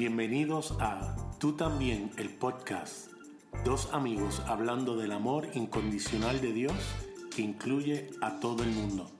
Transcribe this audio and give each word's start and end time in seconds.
Bienvenidos 0.00 0.74
a 0.80 1.14
Tú 1.38 1.56
también, 1.56 2.10
el 2.16 2.30
podcast. 2.30 3.12
Dos 3.66 3.92
amigos 3.92 4.40
hablando 4.46 4.96
del 4.96 5.12
amor 5.12 5.50
incondicional 5.52 6.40
de 6.40 6.54
Dios 6.54 6.72
que 7.36 7.42
incluye 7.42 8.08
a 8.22 8.40
todo 8.40 8.62
el 8.62 8.70
mundo. 8.70 9.14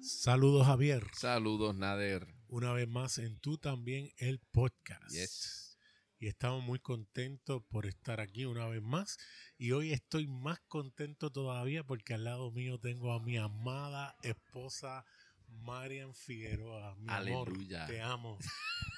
Saludos 0.00 0.66
Javier. 0.66 1.06
Saludos 1.12 1.76
Nader. 1.76 2.26
Una 2.48 2.72
vez 2.72 2.88
más 2.88 3.18
en 3.18 3.38
Tú 3.38 3.58
también, 3.58 4.08
el 4.16 4.40
podcast. 4.50 5.10
Yes. 5.10 5.78
Y 6.18 6.28
estamos 6.28 6.64
muy 6.64 6.78
contentos 6.78 7.62
por 7.68 7.84
estar 7.84 8.22
aquí 8.22 8.46
una 8.46 8.66
vez 8.68 8.80
más. 8.80 9.18
Y 9.58 9.72
hoy 9.72 9.92
estoy 9.92 10.26
más 10.26 10.58
contento 10.68 11.30
todavía 11.30 11.84
porque 11.84 12.14
al 12.14 12.24
lado 12.24 12.50
mío 12.50 12.80
tengo 12.80 13.12
a 13.12 13.20
mi 13.20 13.36
amada 13.36 14.16
esposa 14.22 15.04
Marian 15.48 16.14
Figueroa. 16.14 16.96
Mi 16.96 17.12
Aleluya. 17.12 17.84
amor, 17.84 17.94
te 17.94 18.00
amo. 18.00 18.38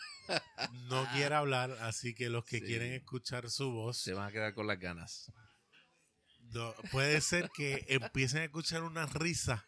No 0.89 1.07
quiere 1.13 1.35
hablar, 1.35 1.71
así 1.81 2.15
que 2.15 2.29
los 2.29 2.45
que 2.45 2.59
Sí. 2.59 2.65
quieren 2.67 2.93
escuchar 2.93 3.51
su 3.51 3.71
voz, 3.71 3.99
Se 4.03 4.13
van 4.13 4.29
a 4.29 4.33
quedar 4.33 4.55
con 4.55 4.67
las 4.67 4.79
ganas. 4.79 5.31
no, 6.53 6.75
puede 6.93 7.21
ser 7.21 7.51
que 7.55 7.85
empiecen 7.89 8.41
a 8.41 8.45
escuchar 8.45 8.83
una 8.83 9.07
risa 9.07 9.67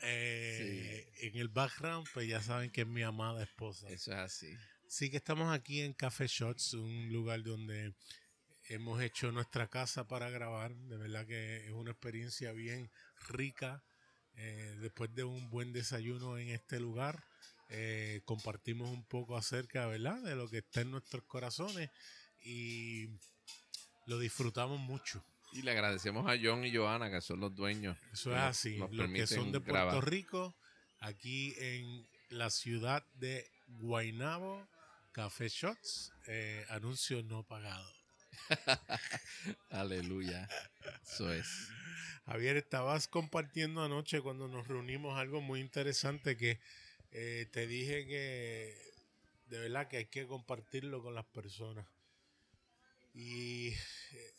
eh, 0.00 1.08
en 1.20 1.36
el 1.36 1.48
background, 1.48 2.06
pues 2.12 2.28
ya 2.28 2.42
saben 2.42 2.70
que 2.70 2.80
es 2.82 2.86
mi 2.86 3.02
amada 3.02 3.42
esposa. 3.42 3.88
Eso 3.88 4.12
es 4.12 4.18
así. 4.18 4.52
Sí 4.88 5.10
que 5.10 5.16
estamos 5.18 5.54
aquí 5.54 5.80
en 5.80 5.92
Café 5.94 6.26
Shots, 6.26 6.74
un 6.74 7.10
lugar 7.12 7.42
donde 7.42 7.94
hemos 8.68 9.00
hecho 9.00 9.30
nuestra 9.32 9.68
casa 9.68 10.06
para 10.08 10.28
grabar. 10.28 10.74
De 10.74 10.96
verdad 10.96 11.26
que 11.26 11.64
es 11.66 11.70
una 11.72 11.92
experiencia 11.92 12.52
bien 12.52 12.90
rica. 13.28 13.82
Eh, 14.34 14.76
después 14.80 15.14
de 15.14 15.24
un 15.24 15.50
buen 15.50 15.72
desayuno 15.72 16.36
en 16.38 16.48
este 16.48 16.80
lugar, 16.80 17.24
eh, 17.74 18.20
compartimos 18.26 18.90
un 18.90 19.02
poco 19.04 19.34
acerca 19.34 19.86
¿verdad? 19.86 20.20
de 20.22 20.36
lo 20.36 20.48
que 20.50 20.58
está 20.58 20.82
en 20.82 20.90
nuestros 20.90 21.24
corazones 21.24 21.90
y 22.44 23.08
lo 24.06 24.18
disfrutamos 24.18 24.78
mucho. 24.78 25.24
Y 25.52 25.62
le 25.62 25.70
agradecemos 25.70 26.30
a 26.30 26.36
John 26.42 26.66
y 26.66 26.74
Joana, 26.74 27.10
que 27.10 27.22
son 27.22 27.40
los 27.40 27.54
dueños. 27.54 27.96
Eso 28.12 28.32
es 28.32 28.42
así. 28.42 28.76
nos 28.76 28.92
Los 28.92 29.10
que 29.10 29.26
son 29.26 29.52
de 29.52 29.60
Puerto 29.60 29.72
grabar. 29.72 30.06
Rico, 30.06 30.54
aquí 31.00 31.54
en 31.58 32.06
la 32.28 32.50
ciudad 32.50 33.06
de 33.14 33.50
Guaynabo, 33.68 34.68
Café 35.12 35.48
Shots, 35.48 36.12
eh, 36.26 36.66
anuncio 36.68 37.22
no 37.22 37.42
pagado. 37.42 37.90
Aleluya. 39.70 40.46
Eso 41.02 41.32
es. 41.32 41.46
Javier, 42.26 42.58
estabas 42.58 43.08
compartiendo 43.08 43.82
anoche 43.82 44.20
cuando 44.20 44.46
nos 44.48 44.68
reunimos 44.68 45.18
algo 45.18 45.40
muy 45.40 45.60
interesante 45.60 46.36
que 46.36 46.60
eh, 47.12 47.46
te 47.52 47.66
dije 47.66 48.06
que 48.06 48.76
de 49.48 49.58
verdad 49.58 49.88
que 49.88 49.98
hay 49.98 50.06
que 50.06 50.26
compartirlo 50.26 51.02
con 51.02 51.14
las 51.14 51.26
personas. 51.26 51.86
Y 53.14 53.68
eh, 53.68 54.34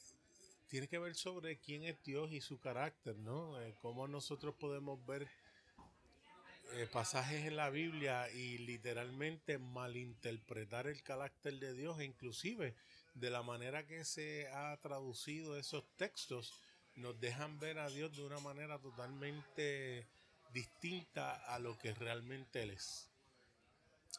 tiene 0.68 0.88
que 0.88 0.98
ver 0.98 1.16
sobre 1.16 1.60
quién 1.60 1.84
es 1.84 2.02
Dios 2.04 2.32
y 2.32 2.42
su 2.42 2.60
carácter, 2.60 3.16
¿no? 3.18 3.62
Eh, 3.62 3.76
cómo 3.82 4.08
nosotros 4.08 4.56
podemos 4.56 5.06
ver 5.06 5.28
pasajes 6.92 7.46
en 7.46 7.56
la 7.56 7.70
Biblia 7.70 8.32
y 8.32 8.58
literalmente 8.58 9.60
malinterpretar 9.60 10.88
el 10.88 11.04
carácter 11.04 11.60
de 11.60 11.76
Dios 11.76 12.02
inclusive 12.02 12.74
de 13.14 13.30
la 13.30 13.44
manera 13.44 13.86
que 13.86 14.04
se 14.06 14.48
ha 14.48 14.76
traducido 14.78 15.56
esos 15.56 15.84
textos 15.98 16.52
nos 16.96 17.20
dejan 17.20 17.60
ver 17.60 17.80
a 17.80 17.90
Dios 17.90 18.16
de 18.16 18.24
una 18.24 18.40
manera 18.40 18.80
totalmente 18.80 20.08
distinta 20.54 21.36
a 21.54 21.60
lo 21.60 21.78
que 21.78 21.94
realmente 21.94 22.64
Él 22.64 22.72
es. 22.72 23.10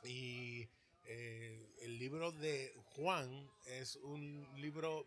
Y 0.03 0.69
eh, 1.07 1.75
el 1.83 1.99
libro 1.99 2.33
de 2.33 2.75
Juan 2.97 3.49
es 3.67 3.97
un 3.97 4.47
libro 4.57 5.07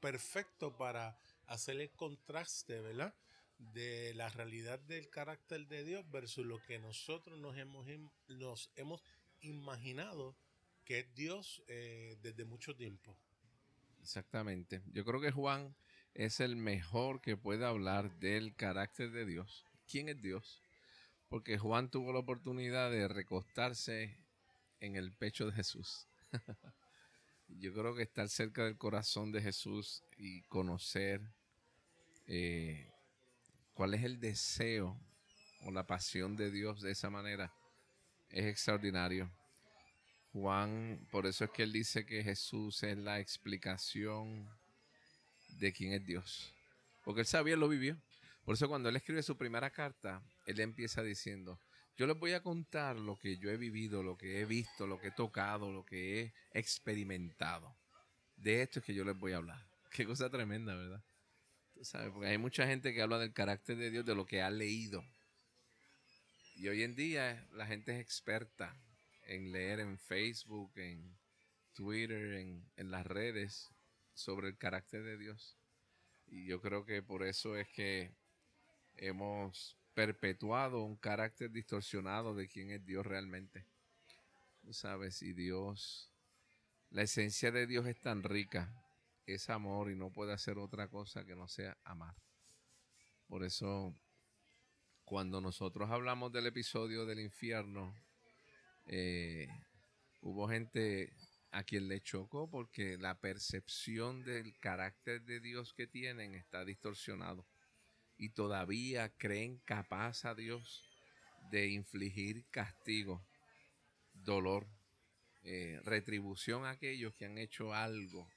perfecto 0.00 0.76
para 0.76 1.18
hacer 1.46 1.80
el 1.80 1.90
contraste, 1.90 2.80
¿verdad? 2.80 3.14
De 3.58 4.14
la 4.14 4.28
realidad 4.28 4.78
del 4.80 5.08
carácter 5.08 5.66
de 5.66 5.84
Dios 5.84 6.08
versus 6.10 6.46
lo 6.46 6.62
que 6.64 6.78
nosotros 6.78 7.38
nos 7.38 7.56
hemos, 7.56 7.86
nos 8.28 8.70
hemos 8.76 9.02
imaginado 9.40 10.36
que 10.84 11.00
es 11.00 11.14
Dios 11.14 11.62
eh, 11.68 12.16
desde 12.22 12.44
mucho 12.44 12.74
tiempo. 12.76 13.16
Exactamente. 14.00 14.82
Yo 14.92 15.04
creo 15.04 15.20
que 15.20 15.32
Juan 15.32 15.74
es 16.14 16.40
el 16.40 16.56
mejor 16.56 17.20
que 17.20 17.36
puede 17.36 17.64
hablar 17.66 18.18
del 18.20 18.54
carácter 18.54 19.10
de 19.10 19.26
Dios. 19.26 19.66
¿Quién 19.88 20.10
es 20.10 20.20
Dios? 20.20 20.62
Porque 21.30 21.56
Juan 21.58 21.90
tuvo 21.90 22.12
la 22.12 22.18
oportunidad 22.18 22.90
de 22.90 23.08
recostarse 23.08 24.18
en 24.80 24.96
el 24.96 25.12
pecho 25.12 25.46
de 25.46 25.52
Jesús. 25.52 26.06
Yo 27.48 27.72
creo 27.72 27.94
que 27.94 28.02
estar 28.02 28.28
cerca 28.28 28.64
del 28.64 28.76
corazón 28.76 29.32
de 29.32 29.40
Jesús 29.40 30.02
y 30.18 30.42
conocer 30.42 31.22
eh, 32.26 32.92
cuál 33.72 33.94
es 33.94 34.04
el 34.04 34.20
deseo 34.20 35.00
o 35.62 35.70
la 35.70 35.86
pasión 35.86 36.36
de 36.36 36.50
Dios 36.50 36.82
de 36.82 36.90
esa 36.90 37.08
manera 37.08 37.50
es 38.28 38.44
extraordinario. 38.44 39.30
Juan, 40.34 41.00
por 41.10 41.26
eso 41.26 41.44
es 41.44 41.50
que 41.50 41.62
él 41.62 41.72
dice 41.72 42.04
que 42.04 42.22
Jesús 42.22 42.82
es 42.82 42.98
la 42.98 43.20
explicación 43.20 44.46
de 45.58 45.72
quién 45.72 45.94
es 45.94 46.04
Dios. 46.04 46.52
Porque 47.04 47.22
él 47.22 47.26
sabía, 47.26 47.56
lo 47.56 47.68
vivió. 47.68 47.96
Por 48.48 48.54
eso 48.54 48.66
cuando 48.66 48.88
él 48.88 48.96
escribe 48.96 49.22
su 49.22 49.36
primera 49.36 49.68
carta, 49.68 50.22
él 50.46 50.58
empieza 50.60 51.02
diciendo, 51.02 51.60
yo 51.98 52.06
les 52.06 52.18
voy 52.18 52.32
a 52.32 52.42
contar 52.42 52.96
lo 52.96 53.18
que 53.18 53.36
yo 53.36 53.50
he 53.50 53.58
vivido, 53.58 54.02
lo 54.02 54.16
que 54.16 54.40
he 54.40 54.46
visto, 54.46 54.86
lo 54.86 54.98
que 54.98 55.08
he 55.08 55.10
tocado, 55.10 55.70
lo 55.70 55.84
que 55.84 56.22
he 56.22 56.34
experimentado. 56.52 57.76
De 58.38 58.62
esto 58.62 58.78
es 58.78 58.86
que 58.86 58.94
yo 58.94 59.04
les 59.04 59.18
voy 59.18 59.32
a 59.32 59.36
hablar. 59.36 59.68
Qué 59.92 60.06
cosa 60.06 60.30
tremenda, 60.30 60.74
¿verdad? 60.74 61.04
Tú 61.74 61.84
sabes, 61.84 62.10
porque 62.10 62.28
hay 62.28 62.38
mucha 62.38 62.66
gente 62.66 62.94
que 62.94 63.02
habla 63.02 63.18
del 63.18 63.34
carácter 63.34 63.76
de 63.76 63.90
Dios, 63.90 64.06
de 64.06 64.14
lo 64.14 64.24
que 64.24 64.40
ha 64.40 64.48
leído. 64.48 65.04
Y 66.56 66.68
hoy 66.68 66.84
en 66.84 66.96
día 66.96 67.46
la 67.52 67.66
gente 67.66 67.92
es 67.92 68.00
experta 68.00 68.74
en 69.26 69.52
leer 69.52 69.80
en 69.80 69.98
Facebook, 69.98 70.72
en 70.76 71.18
Twitter, 71.74 72.32
en, 72.36 72.64
en 72.76 72.90
las 72.90 73.06
redes 73.06 73.68
sobre 74.14 74.48
el 74.48 74.56
carácter 74.56 75.02
de 75.02 75.18
Dios. 75.18 75.58
Y 76.28 76.46
yo 76.46 76.62
creo 76.62 76.86
que 76.86 77.02
por 77.02 77.24
eso 77.24 77.54
es 77.54 77.68
que 77.68 78.16
hemos 78.98 79.76
perpetuado 79.94 80.82
un 80.82 80.96
carácter 80.96 81.50
distorsionado 81.50 82.34
de 82.34 82.48
quién 82.48 82.70
es 82.70 82.84
Dios 82.84 83.04
realmente. 83.04 83.66
Tú 84.62 84.72
sabes, 84.72 85.22
y 85.22 85.32
Dios, 85.32 86.12
la 86.90 87.02
esencia 87.02 87.50
de 87.50 87.66
Dios 87.66 87.86
es 87.86 88.00
tan 88.00 88.22
rica, 88.22 88.72
es 89.26 89.50
amor 89.50 89.90
y 89.90 89.96
no 89.96 90.10
puede 90.10 90.32
hacer 90.32 90.58
otra 90.58 90.88
cosa 90.88 91.24
que 91.24 91.34
no 91.34 91.48
sea 91.48 91.76
amar. 91.84 92.14
Por 93.26 93.44
eso, 93.44 93.94
cuando 95.04 95.40
nosotros 95.40 95.90
hablamos 95.90 96.32
del 96.32 96.46
episodio 96.46 97.04
del 97.04 97.20
infierno, 97.20 97.94
eh, 98.86 99.48
hubo 100.20 100.48
gente 100.48 101.12
a 101.50 101.62
quien 101.64 101.88
le 101.88 102.00
chocó 102.02 102.48
porque 102.48 102.98
la 102.98 103.18
percepción 103.18 104.22
del 104.22 104.56
carácter 104.58 105.22
de 105.22 105.40
Dios 105.40 105.72
que 105.74 105.86
tienen 105.86 106.34
está 106.34 106.64
distorsionado 106.64 107.46
y 108.18 108.30
todavía 108.30 109.08
creen 109.16 109.58
capaz 109.64 110.24
a 110.24 110.34
Dios 110.34 110.84
de 111.50 111.68
infligir 111.68 112.44
castigo, 112.50 113.24
dolor, 114.12 114.66
eh, 115.42 115.80
retribución 115.84 116.66
a 116.66 116.70
aquellos 116.70 117.14
que 117.14 117.24
han 117.24 117.38
hecho 117.38 117.72
algo 117.72 118.28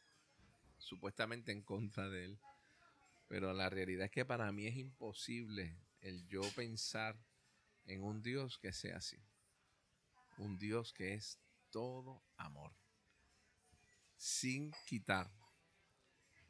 supuestamente 0.78 1.52
en 1.52 1.64
contra 1.64 2.10
de 2.10 2.26
Él. 2.26 2.40
Pero 3.28 3.54
la 3.54 3.70
realidad 3.70 4.06
es 4.06 4.12
que 4.12 4.26
para 4.26 4.52
mí 4.52 4.68
es 4.68 4.78
imposible 4.78 5.76
el 6.02 6.28
yo 6.28 6.42
pensar 6.56 7.18
en 7.86 8.04
un 8.04 8.22
Dios 8.22 8.60
que 8.60 8.72
sea 8.74 8.98
así. 8.98 9.18
Un 10.38 10.58
Dios 10.58 10.94
que 10.94 11.14
es 11.14 11.40
todo 11.72 12.24
amor. 12.38 12.74
Sin 14.16 14.72
quitar 14.86 15.32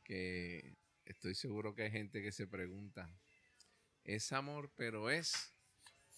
que 0.03 0.75
estoy 1.05 1.35
seguro 1.35 1.73
que 1.73 1.83
hay 1.83 1.91
gente 1.91 2.21
que 2.21 2.31
se 2.31 2.47
pregunta, 2.47 3.09
es 4.03 4.31
amor, 4.31 4.71
pero 4.75 5.09
es 5.09 5.51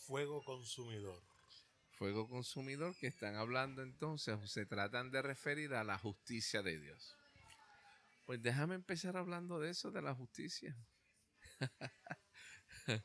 Fuego 0.06 0.44
consumidor. 0.44 1.24
fuego 1.92 2.28
consumidor 2.28 2.94
que 2.98 3.08
están 3.08 3.36
hablando 3.36 3.82
entonces 3.82 4.36
o 4.36 4.46
se 4.48 4.66
tratan 4.66 5.12
de 5.12 5.22
referir 5.22 5.74
a 5.76 5.86
la 5.86 5.98
justicia 5.98 6.62
de 6.62 6.78
Dios. 6.78 7.16
Pues 8.26 8.42
déjame 8.42 8.76
empezar 8.76 9.16
hablando 9.16 9.60
de 9.60 9.70
eso, 9.70 9.92
de 9.92 10.02
la 10.02 10.14
justicia. 10.14 10.76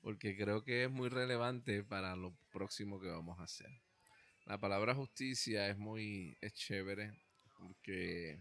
Porque 0.00 0.36
creo 0.36 0.64
que 0.64 0.84
es 0.84 0.90
muy 0.90 1.08
relevante 1.08 1.84
para 1.84 2.16
lo 2.16 2.36
próximo 2.50 3.00
que 3.00 3.08
vamos 3.08 3.38
a 3.38 3.44
hacer. 3.44 3.70
La 4.44 4.58
palabra 4.58 4.94
justicia 4.94 5.68
es 5.68 5.78
muy 5.78 6.36
es 6.40 6.52
chévere 6.52 7.12
porque 7.56 8.38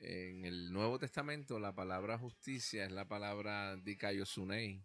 en 0.00 0.44
el 0.44 0.72
Nuevo 0.72 0.98
Testamento 0.98 1.58
la 1.58 1.74
palabra 1.74 2.18
justicia 2.18 2.84
es 2.84 2.92
la 2.92 3.06
palabra 3.06 3.76
dikaiosunei, 3.76 4.82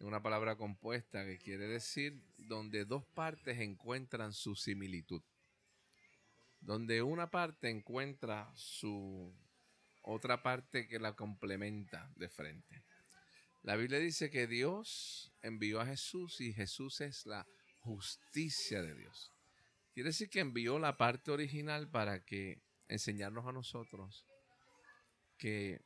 una 0.00 0.22
palabra 0.22 0.56
compuesta 0.56 1.24
que 1.24 1.38
quiere 1.38 1.66
decir 1.66 2.22
donde 2.36 2.84
dos 2.84 3.04
partes 3.04 3.58
encuentran 3.58 4.32
su 4.32 4.54
similitud. 4.54 5.22
donde 6.60 7.02
una 7.02 7.30
parte 7.30 7.70
encuentra 7.70 8.50
su 8.56 9.32
otra 10.02 10.42
parte 10.42 10.88
que 10.88 10.98
la 10.98 11.14
complementa 11.14 12.10
de 12.16 12.28
frente. 12.28 12.82
La 13.62 13.76
Biblia 13.76 14.00
dice 14.00 14.28
que 14.28 14.48
Dios 14.48 15.32
envió 15.42 15.80
a 15.80 15.86
Jesús 15.86 16.40
y 16.40 16.52
Jesús 16.52 17.00
es 17.00 17.26
la 17.26 17.46
justicia 17.80 18.82
de 18.82 18.94
Dios. 18.94 19.32
Quiere 19.94 20.08
decir 20.08 20.28
que 20.30 20.40
envió 20.40 20.80
la 20.80 20.96
parte 20.96 21.30
original 21.30 21.88
para 21.88 22.24
que 22.24 22.60
enseñarnos 22.88 23.46
a 23.46 23.52
nosotros 23.52 24.27
que 25.38 25.80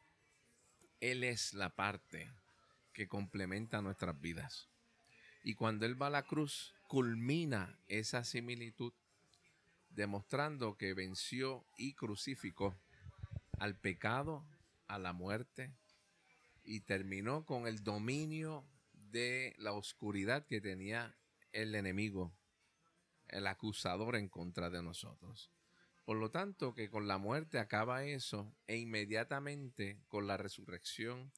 Él 1.01 1.23
es 1.23 1.55
la 1.55 1.75
parte 1.77 2.33
que 2.93 3.07
complementa 3.07 3.83
nuestras 3.83 4.21
vidas. 4.21 4.69
Y 5.45 5.55
cuando 5.55 5.87
Él 5.87 6.01
va 6.01 6.09
a 6.09 6.11
la 6.11 6.23
cruz, 6.25 6.75
culmina 6.89 7.79
esa 7.87 8.25
similitud, 8.25 8.93
demostrando 9.91 10.77
que 10.77 10.95
venció 10.95 11.65
y 11.77 11.95
crucificó 11.95 12.77
al 13.59 13.79
pecado, 13.79 14.45
a 14.89 14.99
la 14.99 15.13
muerte, 15.13 15.73
y 16.65 16.81
terminó 16.81 17.45
con 17.45 17.67
el 17.67 17.83
dominio 17.83 18.65
de 18.93 19.55
la 19.59 19.73
oscuridad 19.73 20.47
que 20.47 20.61
tenía 20.61 21.17
el 21.53 21.75
enemigo, 21.75 22.33
el 23.29 23.47
acusador 23.47 24.17
en 24.17 24.29
contra 24.29 24.71
de 24.71 24.83
nosotros. 24.83 25.51
Por 26.05 26.17
lo 26.17 26.31
tanto, 26.31 26.75
que 26.75 26.91
con 26.91 27.07
la 27.07 27.19
muerte 27.19 27.59
acaba 27.59 28.05
eso 28.05 28.55
e 28.67 28.77
inmediatamente 28.77 30.01
con 30.09 30.27
la 30.27 30.37
resurrección 30.37 31.33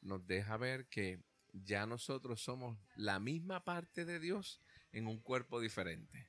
nos 0.00 0.26
deja 0.26 0.56
ver 0.56 0.86
que 0.86 1.20
ya 1.52 1.86
nosotros 1.86 2.42
somos 2.42 2.78
la 2.96 3.18
misma 3.18 3.64
parte 3.64 4.04
de 4.04 4.20
Dios 4.20 4.60
en 4.92 5.06
un 5.06 5.20
cuerpo 5.20 5.60
diferente. 5.60 6.28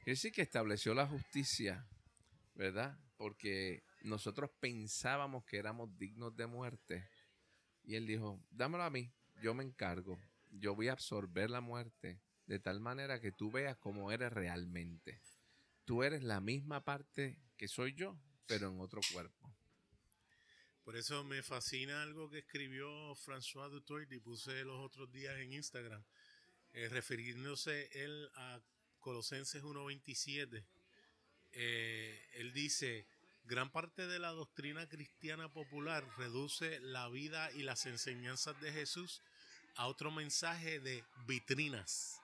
Es 0.00 0.22
decir, 0.22 0.32
que 0.32 0.42
estableció 0.42 0.94
la 0.94 1.06
justicia, 1.06 1.86
¿verdad? 2.54 2.98
Porque 3.16 3.82
nosotros 4.02 4.50
pensábamos 4.60 5.44
que 5.44 5.58
éramos 5.58 5.96
dignos 5.98 6.36
de 6.36 6.46
muerte. 6.46 7.08
Y 7.84 7.96
él 7.96 8.06
dijo, 8.06 8.40
dámelo 8.50 8.84
a 8.84 8.90
mí, 8.90 9.12
yo 9.42 9.54
me 9.54 9.64
encargo, 9.64 10.18
yo 10.50 10.74
voy 10.74 10.88
a 10.88 10.92
absorber 10.92 11.50
la 11.50 11.60
muerte 11.60 12.20
de 12.46 12.58
tal 12.58 12.80
manera 12.80 13.20
que 13.20 13.32
tú 13.32 13.50
veas 13.50 13.76
cómo 13.76 14.10
eres 14.10 14.32
realmente. 14.32 15.20
Tú 15.88 16.02
eres 16.02 16.22
la 16.22 16.38
misma 16.38 16.84
parte 16.84 17.38
que 17.56 17.66
soy 17.66 17.94
yo, 17.94 18.14
pero 18.46 18.68
en 18.68 18.78
otro 18.78 19.00
cuerpo. 19.10 19.50
Por 20.84 20.96
eso 20.96 21.24
me 21.24 21.42
fascina 21.42 22.02
algo 22.02 22.28
que 22.28 22.40
escribió 22.40 23.14
François 23.14 23.70
Dutoit 23.70 24.12
y 24.12 24.20
puse 24.20 24.64
los 24.64 24.84
otros 24.84 25.10
días 25.10 25.38
en 25.38 25.54
Instagram, 25.54 26.04
eh, 26.74 26.90
refiriéndose 26.90 27.88
él 28.04 28.30
a 28.34 28.60
Colosenses 29.00 29.62
1.27. 29.62 30.62
Eh, 31.52 32.28
él 32.34 32.52
dice, 32.52 33.06
gran 33.44 33.72
parte 33.72 34.06
de 34.06 34.18
la 34.18 34.32
doctrina 34.32 34.86
cristiana 34.90 35.50
popular 35.50 36.06
reduce 36.18 36.80
la 36.80 37.08
vida 37.08 37.50
y 37.52 37.62
las 37.62 37.86
enseñanzas 37.86 38.60
de 38.60 38.72
Jesús 38.72 39.22
a 39.76 39.86
otro 39.86 40.10
mensaje 40.10 40.80
de 40.80 41.02
vitrinas, 41.26 42.20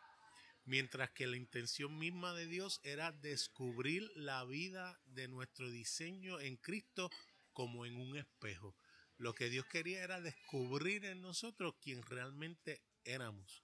mientras 0.65 1.11
que 1.11 1.27
la 1.27 1.37
intención 1.37 1.99
misma 1.99 2.35
de 2.35 2.47
Dios 2.47 2.81
era 2.85 3.13
descubrir 3.13 4.11
la 4.17 4.45
vida 4.45 4.99
de 5.07 5.29
nuestro 5.29 5.71
diseño 5.71 6.41
en 6.41 6.57
Cristo 6.57 7.11
como 7.53 7.87
en 7.87 7.97
un 7.97 8.17
espejo. 8.17 8.75
Lo 9.19 9.35
que 9.35 9.49
Dios 9.49 9.67
quería 9.67 10.03
era 10.03 10.21
descubrir 10.21 11.05
en 11.05 11.21
nosotros 11.21 11.75
quién 11.81 12.03
realmente 12.03 12.83
éramos. 13.05 13.63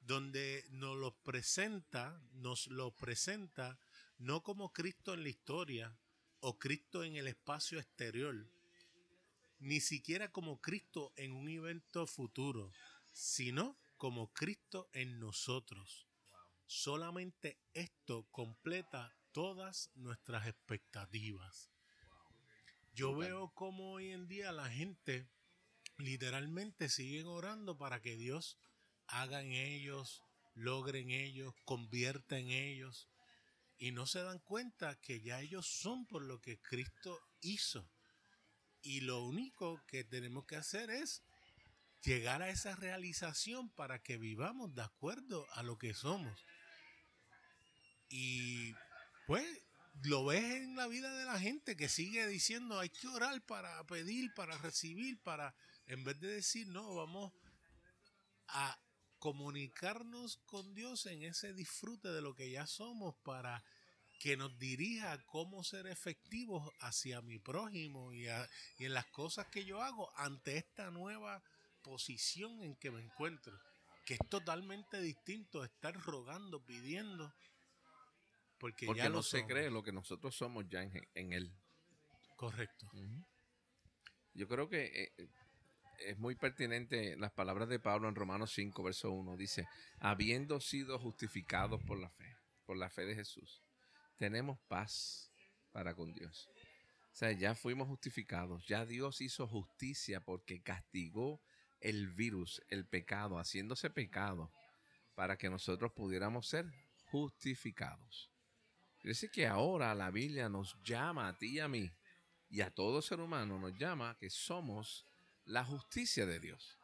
Donde 0.00 0.64
nos 0.70 0.96
lo 0.96 1.14
presenta, 1.22 2.20
nos 2.32 2.66
lo 2.66 2.90
presenta 2.90 3.78
no 4.18 4.42
como 4.42 4.72
Cristo 4.72 5.14
en 5.14 5.22
la 5.22 5.30
historia 5.30 5.96
o 6.40 6.58
Cristo 6.58 7.04
en 7.04 7.16
el 7.16 7.26
espacio 7.26 7.78
exterior, 7.78 8.46
ni 9.60 9.80
siquiera 9.80 10.30
como 10.30 10.60
Cristo 10.60 11.12
en 11.16 11.32
un 11.32 11.48
evento 11.48 12.06
futuro, 12.06 12.70
sino 13.12 13.78
como 13.96 14.32
Cristo 14.34 14.90
en 14.92 15.18
nosotros. 15.18 16.06
Solamente 16.66 17.58
esto 17.72 18.26
completa 18.30 19.14
todas 19.32 19.90
nuestras 19.94 20.46
expectativas. 20.46 21.70
Yo 22.94 23.14
veo 23.16 23.52
como 23.54 23.92
hoy 23.92 24.12
en 24.12 24.28
día 24.28 24.52
la 24.52 24.70
gente 24.70 25.28
literalmente 25.98 26.88
sigue 26.88 27.24
orando 27.24 27.76
para 27.76 28.00
que 28.00 28.16
Dios 28.16 28.58
haga 29.06 29.42
en 29.42 29.52
ellos, 29.52 30.22
logre 30.54 31.00
en 31.00 31.10
ellos, 31.10 31.54
convierta 31.64 32.38
en 32.38 32.50
ellos. 32.50 33.08
Y 33.78 33.90
no 33.92 34.06
se 34.06 34.22
dan 34.22 34.38
cuenta 34.38 35.00
que 35.00 35.20
ya 35.20 35.40
ellos 35.40 35.66
son 35.66 36.06
por 36.06 36.22
lo 36.22 36.40
que 36.40 36.60
Cristo 36.60 37.20
hizo. 37.40 37.90
Y 38.82 39.00
lo 39.00 39.24
único 39.24 39.80
que 39.86 40.04
tenemos 40.04 40.44
que 40.46 40.56
hacer 40.56 40.90
es 40.90 41.22
llegar 42.02 42.42
a 42.42 42.50
esa 42.50 42.76
realización 42.76 43.70
para 43.70 44.02
que 44.02 44.18
vivamos 44.18 44.74
de 44.74 44.82
acuerdo 44.82 45.46
a 45.52 45.62
lo 45.62 45.78
que 45.78 45.94
somos. 45.94 46.44
Y 48.08 48.74
pues 49.26 49.46
lo 50.02 50.24
ves 50.26 50.44
en 50.44 50.76
la 50.76 50.86
vida 50.86 51.16
de 51.16 51.24
la 51.24 51.38
gente 51.38 51.76
que 51.76 51.88
sigue 51.88 52.26
diciendo 52.26 52.78
hay 52.78 52.90
que 52.90 53.08
orar 53.08 53.40
para 53.46 53.84
pedir, 53.86 54.32
para 54.34 54.58
recibir, 54.58 55.18
para, 55.22 55.54
en 55.86 56.04
vez 56.04 56.20
de 56.20 56.28
decir, 56.28 56.66
no, 56.68 56.94
vamos 56.94 57.32
a 58.48 58.78
comunicarnos 59.18 60.36
con 60.46 60.74
Dios 60.74 61.06
en 61.06 61.22
ese 61.22 61.54
disfrute 61.54 62.08
de 62.08 62.20
lo 62.20 62.34
que 62.34 62.50
ya 62.50 62.66
somos 62.66 63.14
para 63.24 63.64
que 64.18 64.36
nos 64.36 64.58
dirija 64.58 65.24
cómo 65.26 65.64
ser 65.64 65.86
efectivos 65.86 66.70
hacia 66.80 67.22
mi 67.22 67.38
prójimo 67.38 68.12
y, 68.12 68.26
y 68.78 68.84
en 68.84 68.94
las 68.94 69.06
cosas 69.06 69.46
que 69.46 69.64
yo 69.64 69.82
hago 69.82 70.10
ante 70.16 70.56
esta 70.56 70.90
nueva 70.90 71.42
posición 71.82 72.62
en 72.62 72.76
que 72.76 72.90
me 72.90 73.00
encuentro, 73.00 73.58
que 74.04 74.14
es 74.14 74.20
totalmente 74.28 75.00
distinto 75.00 75.62
a 75.62 75.66
estar 75.66 75.94
rogando, 75.94 76.64
pidiendo 76.64 77.32
porque, 78.64 78.86
ya 78.94 79.10
no 79.10 79.22
se 79.22 79.44
cree 79.44 79.70
lo 79.70 79.82
que 79.82 79.92
nosotros 79.92 80.34
somos 80.34 80.66
ya 80.70 80.82
en, 80.82 81.32
Él. 81.34 81.52
Correcto. 82.34 82.90
Yo 84.32 84.48
creo 84.48 84.70
que 84.70 84.86
eh, 84.86 85.12
eh, 85.18 85.28
es 85.98 86.18
muy 86.18 86.34
pertinente 86.34 87.14
las 87.18 87.30
palabras 87.30 87.68
de 87.68 87.78
Pablo 87.78 88.08
en 88.08 88.14
Romanos 88.14 88.54
5, 88.54 88.82
verso 88.82 89.10
1. 89.10 89.36
Dice, 89.36 89.68
habiendo 89.98 90.60
sido 90.60 90.98
justificados 90.98 91.82
por 91.82 91.98
la 91.98 92.08
fe, 92.08 92.38
por 92.64 92.78
la 92.78 92.88
fe 92.88 93.04
de 93.04 93.14
Jesús, 93.14 93.62
tenemos 94.16 94.58
paz 94.60 95.30
para 95.70 95.94
con 95.94 96.14
Dios. 96.14 96.48
O 97.12 97.16
sea, 97.16 97.32
ya 97.32 97.54
fuimos 97.54 97.86
justificados, 97.86 98.66
ya 98.66 98.86
Dios 98.86 99.20
hizo 99.20 99.46
justicia 99.46 100.22
porque 100.22 100.62
castigó 100.62 101.42
el 101.80 102.08
virus, 102.08 102.62
el 102.68 102.86
pecado, 102.86 103.36
haciéndose 103.36 103.90
pecado, 103.90 104.50
para 105.14 105.36
que 105.36 105.50
nosotros 105.50 105.92
pudiéramos 105.92 106.48
ser 106.48 106.72
justificados. 107.10 108.33
Decir 109.04 109.30
que 109.30 109.46
ahora 109.46 109.94
la 109.94 110.10
Biblia 110.10 110.48
nos 110.48 110.82
llama 110.82 111.28
a 111.28 111.36
ti 111.36 111.56
y 111.56 111.60
a 111.60 111.68
mí 111.68 111.92
y 112.48 112.62
a 112.62 112.70
todo 112.70 113.02
ser 113.02 113.20
humano 113.20 113.58
nos 113.58 113.76
llama 113.76 114.16
que 114.18 114.30
somos 114.30 115.04
la 115.44 115.62
justicia 115.62 116.24
de 116.24 116.40
Dios, 116.40 116.78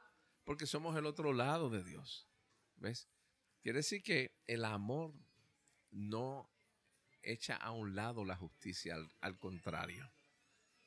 porque 0.44 0.66
somos 0.66 0.94
el 0.96 1.06
otro 1.06 1.32
lado 1.32 1.70
de 1.70 1.82
Dios. 1.82 2.28
¿Ves? 2.76 3.08
Quiere 3.62 3.78
decir 3.78 4.02
que 4.02 4.36
el 4.46 4.66
amor 4.66 5.14
no 5.90 6.50
echa 7.22 7.56
a 7.56 7.70
un 7.70 7.94
lado 7.94 8.24
la 8.24 8.36
justicia, 8.36 8.96
al, 8.96 9.10
al, 9.20 9.38
contrario. 9.38 10.12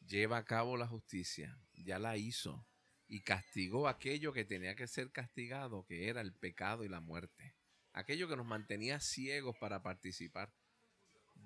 Lleva 0.06 0.38
a 0.38 0.46
cabo 0.46 0.78
la 0.78 0.88
justicia, 0.88 1.58
ya 1.74 1.98
la 1.98 2.16
hizo 2.16 2.68
y 3.08 3.22
castigó 3.22 3.88
aquello 3.88 4.34
que 4.34 4.46
tenía 4.46 4.76
que 4.76 4.88
ser 4.88 5.12
castigado, 5.12 5.86
que 5.86 6.10
era 6.10 6.22
el 6.22 6.34
pecado 6.34 6.84
y 6.84 6.90
la 6.90 7.00
muerte. 7.00 7.56
Aquello 7.92 8.28
que 8.28 8.36
nos 8.36 8.46
mantenía 8.46 9.00
ciegos 9.00 9.56
para 9.58 9.82
participar 9.82 10.54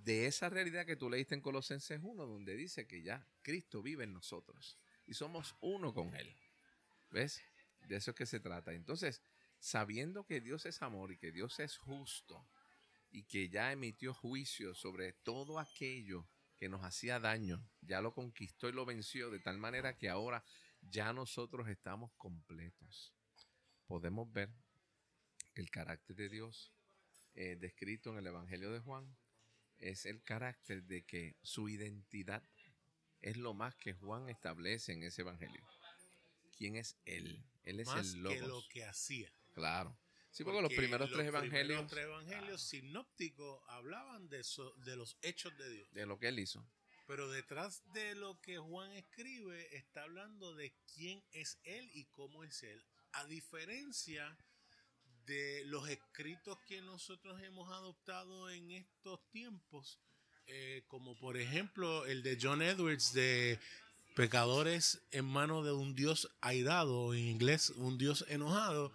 de 0.07 0.25
esa 0.25 0.47
realidad 0.47 0.85
que 0.85 0.95
tú 0.95 1.09
leíste 1.09 1.35
en 1.35 1.41
Colosenses 1.41 1.99
1, 2.01 2.25
donde 2.25 2.55
dice 2.55 2.87
que 2.87 3.01
ya 3.01 3.27
Cristo 3.41 3.81
vive 3.81 4.05
en 4.05 4.13
nosotros 4.13 4.77
y 5.05 5.13
somos 5.13 5.53
uno 5.59 5.93
con 5.93 6.15
Él. 6.15 6.33
¿Ves? 7.11 7.43
De 7.81 7.97
eso 7.97 8.11
es 8.11 8.15
que 8.15 8.25
se 8.25 8.39
trata. 8.39 8.71
Entonces, 8.71 9.21
sabiendo 9.59 10.25
que 10.25 10.39
Dios 10.39 10.65
es 10.65 10.81
amor 10.81 11.11
y 11.11 11.17
que 11.17 11.33
Dios 11.33 11.59
es 11.59 11.77
justo 11.77 12.47
y 13.11 13.23
que 13.23 13.49
ya 13.49 13.73
emitió 13.73 14.13
juicio 14.13 14.73
sobre 14.75 15.11
todo 15.11 15.59
aquello 15.59 16.25
que 16.55 16.69
nos 16.69 16.85
hacía 16.85 17.19
daño, 17.19 17.61
ya 17.81 17.99
lo 17.99 18.13
conquistó 18.13 18.69
y 18.69 18.71
lo 18.71 18.85
venció 18.85 19.29
de 19.29 19.39
tal 19.39 19.57
manera 19.57 19.97
que 19.97 20.07
ahora 20.07 20.41
ya 20.83 21.11
nosotros 21.11 21.67
estamos 21.67 22.13
completos. 22.13 23.13
Podemos 23.87 24.31
ver 24.31 24.49
que 25.53 25.59
el 25.59 25.69
carácter 25.69 26.15
de 26.15 26.29
Dios 26.29 26.71
eh, 27.33 27.57
descrito 27.59 28.11
en 28.11 28.19
el 28.19 28.27
Evangelio 28.27 28.71
de 28.71 28.79
Juan 28.79 29.05
es 29.79 30.05
el 30.05 30.21
carácter 30.23 30.83
de 30.83 31.05
que 31.05 31.35
su 31.41 31.69
identidad 31.69 32.43
es 33.21 33.37
lo 33.37 33.53
más 33.53 33.75
que 33.75 33.93
Juan 33.93 34.29
establece 34.29 34.93
en 34.93 35.03
ese 35.03 35.21
evangelio. 35.21 35.65
¿Quién 36.57 36.75
es 36.75 36.97
él? 37.05 37.43
Él 37.63 37.79
es 37.79 37.87
más 37.87 38.13
el 38.13 38.23
Logos. 38.23 38.39
que 38.39 38.47
lo 38.47 38.63
que 38.69 38.85
hacía. 38.85 39.31
Claro. 39.53 39.97
Sí, 40.31 40.43
porque, 40.43 40.61
los 40.61 40.73
primeros 40.73 41.11
tres 41.11 41.27
evangelios. 41.27 41.81
Los 41.81 41.89
tres 41.89 42.05
evangelios 42.05 42.61
sinópticos 42.61 43.61
hablaban 43.69 44.29
de, 44.29 44.43
de 44.85 44.95
los 44.95 45.17
hechos 45.21 45.57
de 45.57 45.69
Dios. 45.69 45.91
De 45.93 46.05
lo 46.05 46.19
que 46.19 46.27
él 46.27 46.39
hizo. 46.39 46.67
Pero 47.07 47.29
detrás 47.29 47.81
de 47.93 48.15
lo 48.15 48.39
que 48.41 48.57
Juan 48.57 48.91
escribe 48.91 49.75
está 49.75 50.03
hablando 50.03 50.55
de 50.55 50.75
quién 50.93 51.23
es 51.31 51.57
él 51.63 51.89
y 51.93 52.05
cómo 52.05 52.43
es 52.43 52.63
él. 52.63 52.83
A 53.13 53.25
diferencia 53.25 54.37
de 55.27 55.63
los 55.65 55.87
escritos 55.89 56.57
que 56.67 56.81
nosotros 56.81 57.39
hemos 57.43 57.69
adoptado 57.69 58.49
en 58.49 58.71
estos 58.71 59.19
tiempos, 59.29 59.99
eh, 60.47 60.83
como 60.87 61.17
por 61.19 61.35
ejemplo 61.35 62.05
el 62.05 62.23
de 62.23 62.37
John 62.41 62.61
Edwards 62.61 63.13
de 63.13 63.59
Pecadores 64.15 65.01
en 65.11 65.25
manos 65.25 65.65
de 65.65 65.73
un 65.73 65.93
Dios 65.95 66.29
airado, 66.39 67.13
en 67.13 67.25
inglés 67.25 67.71
un 67.71 67.97
Dios 67.97 68.25
enojado, 68.29 68.93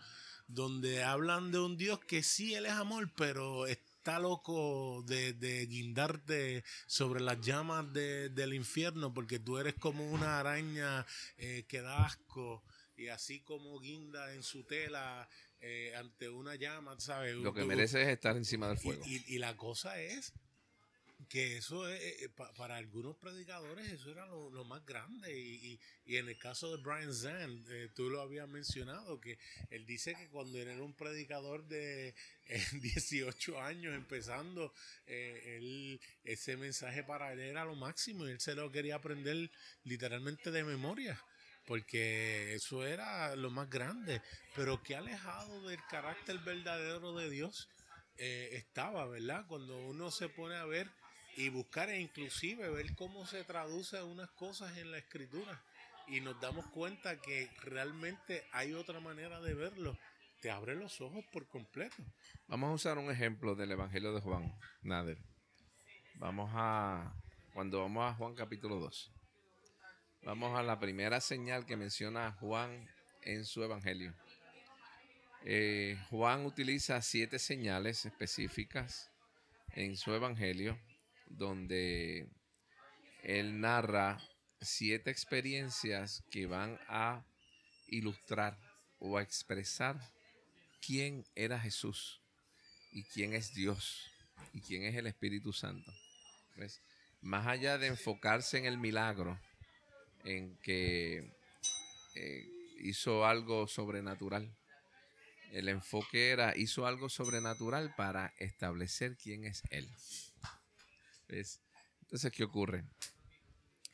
donde 0.49 1.05
hablan 1.05 1.53
de 1.53 1.61
un 1.61 1.77
Dios 1.77 2.01
que 2.01 2.23
sí, 2.23 2.55
Él 2.55 2.65
es 2.65 2.73
amor, 2.73 3.13
pero 3.15 3.67
está 3.67 4.19
loco 4.19 5.05
de, 5.07 5.67
guindarte 5.69 6.65
sobre 6.87 7.21
las 7.21 7.41
llamas 7.43 7.93
del 7.93 8.55
infierno 8.55 9.13
porque 9.13 9.39
tú 9.39 9.59
eres 9.59 9.75
como 9.75 10.11
una 10.11 10.41
araña 10.41 11.07
eh, 11.37 11.67
que 11.69 11.83
da 11.83 12.07
asco 12.07 12.65
y 12.97 13.09
así 13.09 13.41
como 13.41 13.79
guinda 13.81 14.33
en 14.35 14.43
su 14.43 14.65
tela 14.65 15.29
eh, 15.63 15.95
ante 15.97 16.29
una 16.29 16.55
llama, 16.57 16.99
¿sabes? 17.01 17.35
Lo 17.37 17.55
que 17.55 17.65
merece 17.65 18.03
es 18.03 18.09
estar 18.09 18.37
encima 18.37 18.69
del 18.69 18.79
fuego. 18.79 19.03
y 19.07 19.39
la 19.39 19.57
cosa 19.57 20.01
es 20.01 20.35
que 21.33 21.57
eso 21.57 21.89
es, 21.89 22.23
eh, 22.23 22.29
para 22.59 22.77
algunos 22.77 23.17
predicadores 23.17 23.91
eso 23.91 24.11
era 24.11 24.27
lo, 24.27 24.65
más 24.65 24.85
grande 24.85 25.35
y, 25.35 25.81
en 26.05 26.29
el 26.29 26.39
caso 26.39 26.77
de 26.77 26.83
Brian 26.83 27.15
Zand 27.15 27.67
eh, 27.71 27.89
tú 27.95 28.11
lo 28.11 28.21
habías 28.21 28.47
mencionado 28.47 29.19
que 29.19 29.39
él 29.71 29.87
dice 29.87 30.15
que 30.15 30.29
cuando 30.29 30.59
era 30.59 30.75
un 30.83 30.93
predicador 30.95 31.67
de 31.67 32.15
18 32.83 33.61
años 33.63 33.95
empezando 33.95 34.75
eh, 35.07 35.57
él, 35.57 36.01
ese 36.25 36.59
mensaje 36.59 37.03
para 37.03 37.33
él 37.33 37.41
era 37.41 37.65
lo 37.65 37.77
máximo 37.77 38.29
y 38.29 38.33
él 38.33 38.41
se 38.41 38.55
lo 38.55 38.71
quería 38.71 38.97
aprender 38.97 39.51
literalmente 39.85 40.51
de 40.51 40.65
memoria 40.65 41.19
porque 41.67 42.55
eso 42.55 42.85
era 42.87 43.35
lo 43.37 43.51
más 43.51 43.71
grande 43.71 44.21
pero 44.55 44.83
que 44.83 44.97
alejado 44.97 45.69
del 45.69 45.81
carácter 45.89 46.39
verdadero 46.39 47.15
de 47.15 47.31
Dios 47.31 47.69
estaba, 48.17 49.07
¿verdad? 49.07 49.47
Cuando 49.49 49.77
uno 49.89 50.11
se 50.11 50.29
pone 50.29 50.55
a 50.57 50.65
ver 50.65 50.89
y 51.37 51.49
buscar 51.49 51.89
e 51.89 52.01
inclusive 52.01 52.69
ver 52.71 52.95
cómo 52.95 53.27
se 53.27 53.45
traduce 53.45 54.03
unas 54.03 54.31
cosas 54.31 54.77
en 54.77 54.91
la 54.91 54.99
escritura 54.99 55.63
y 56.09 56.21
nos 56.21 56.39
damos 56.41 56.67
cuenta 56.69 57.21
que 57.21 57.49
realmente 57.63 58.45
hay 58.53 58.75
otra 58.75 59.01
manera 59.01 59.41
de 59.41 59.55
verlo. 59.55 59.99
Te 60.41 60.51
abre 60.51 60.75
los 60.75 61.01
ojos 61.01 61.25
por 61.33 61.47
completo. 61.49 62.03
Vamos 62.49 62.71
a 62.71 62.75
usar 62.75 62.99
un 62.99 63.11
ejemplo 63.11 63.55
del 63.55 63.73
Evangelio 63.73 64.13
de 64.13 64.21
Juan, 64.21 64.53
Nader. 64.83 65.19
Vamos 66.17 66.51
a, 66.53 67.15
cuando 67.55 67.81
vamos 67.81 68.11
a 68.11 68.15
Juan 68.15 68.35
capítulo 68.35 68.77
2, 68.81 69.13
vamos 70.25 70.57
a 70.59 70.63
la 70.63 70.79
primera 70.79 71.21
señal 71.21 71.67
que 71.67 71.77
menciona 71.77 72.33
Juan 72.33 72.89
en 73.23 73.45
su 73.45 73.63
Evangelio. 73.63 74.15
Eh, 75.45 75.99
Juan 76.11 76.47
utiliza 76.47 77.03
siete 77.03 77.39
señales 77.39 78.05
específicas 78.07 79.11
en 79.71 79.97
su 79.97 80.15
Evangelio 80.15 80.79
donde 81.27 82.29
él 83.23 83.61
narra 83.61 84.21
siete 84.61 85.11
experiencias 85.11 86.23
que 86.31 86.47
van 86.47 86.79
a 86.89 87.25
ilustrar 87.89 88.59
o 88.99 89.19
a 89.19 89.23
expresar 89.23 89.99
quién 90.81 91.25
era 91.35 91.59
Jesús 91.59 92.21
y 92.93 93.05
quién 93.05 93.35
es 93.35 93.55
Dios 93.55 94.11
y 94.53 94.61
quién 94.61 94.85
es 94.85 94.95
el 94.95 95.07
Espíritu 95.07 95.53
Santo. 95.53 95.93
Más 97.21 97.47
allá 97.47 97.79
de 97.79 97.89
enfocarse 97.89 98.59
en 98.59 98.67
el 98.67 98.79
milagro, 98.79 99.41
en 100.25 100.57
que 100.59 101.33
eh, 102.15 102.49
hizo 102.81 103.25
algo 103.27 103.67
sobrenatural, 103.67 104.55
el 105.53 105.69
enfoque 105.69 106.31
era, 106.31 106.57
hizo 106.57 106.87
algo 106.87 107.09
sobrenatural 107.09 107.95
para 107.95 108.33
establecer 108.39 109.17
quién 109.17 109.45
es 109.45 109.63
Él. 109.71 109.89
Entonces, 111.29 112.33
¿qué 112.33 112.45
ocurre? 112.45 112.85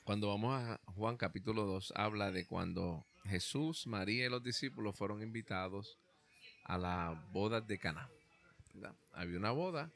Cuando 0.04 0.28
vamos 0.28 0.54
a 0.54 0.80
Juan 0.86 1.16
capítulo 1.16 1.64
2, 1.66 1.92
habla 1.96 2.32
de 2.32 2.46
cuando 2.46 3.04
Jesús, 3.24 3.86
María 3.86 4.26
y 4.26 4.30
los 4.30 4.42
discípulos 4.42 4.96
fueron 4.96 5.22
invitados 5.22 5.98
a 6.64 6.78
la 6.78 7.28
boda 7.32 7.60
de 7.60 7.78
Cana. 7.78 8.08
Había 9.12 9.38
una 9.38 9.50
boda. 9.50 9.90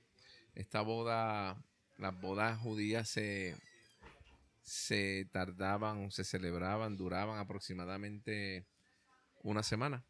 Esta 0.55 0.83
boda, 0.83 1.65
las 1.99 2.21
bodas 2.21 2.59
judías 2.59 3.09
se, 3.09 3.57
se 4.63 5.29
tardaban, 5.33 6.11
se 6.11 6.25
celebraban, 6.25 6.97
duraban 6.97 7.39
aproximadamente 7.39 8.67
una 9.43 9.63
semana. 9.63 10.05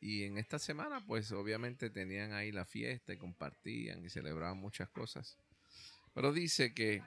Y 0.00 0.24
en 0.24 0.36
esta 0.36 0.58
semana, 0.58 1.04
pues 1.06 1.30
obviamente 1.30 1.88
tenían 1.88 2.32
ahí 2.32 2.50
la 2.50 2.64
fiesta 2.64 3.12
y 3.12 3.18
compartían 3.18 4.04
y 4.04 4.10
celebraban 4.10 4.58
muchas 4.58 4.88
cosas. 4.90 5.38
Pero 6.12 6.32
dice 6.32 6.74
que 6.74 7.02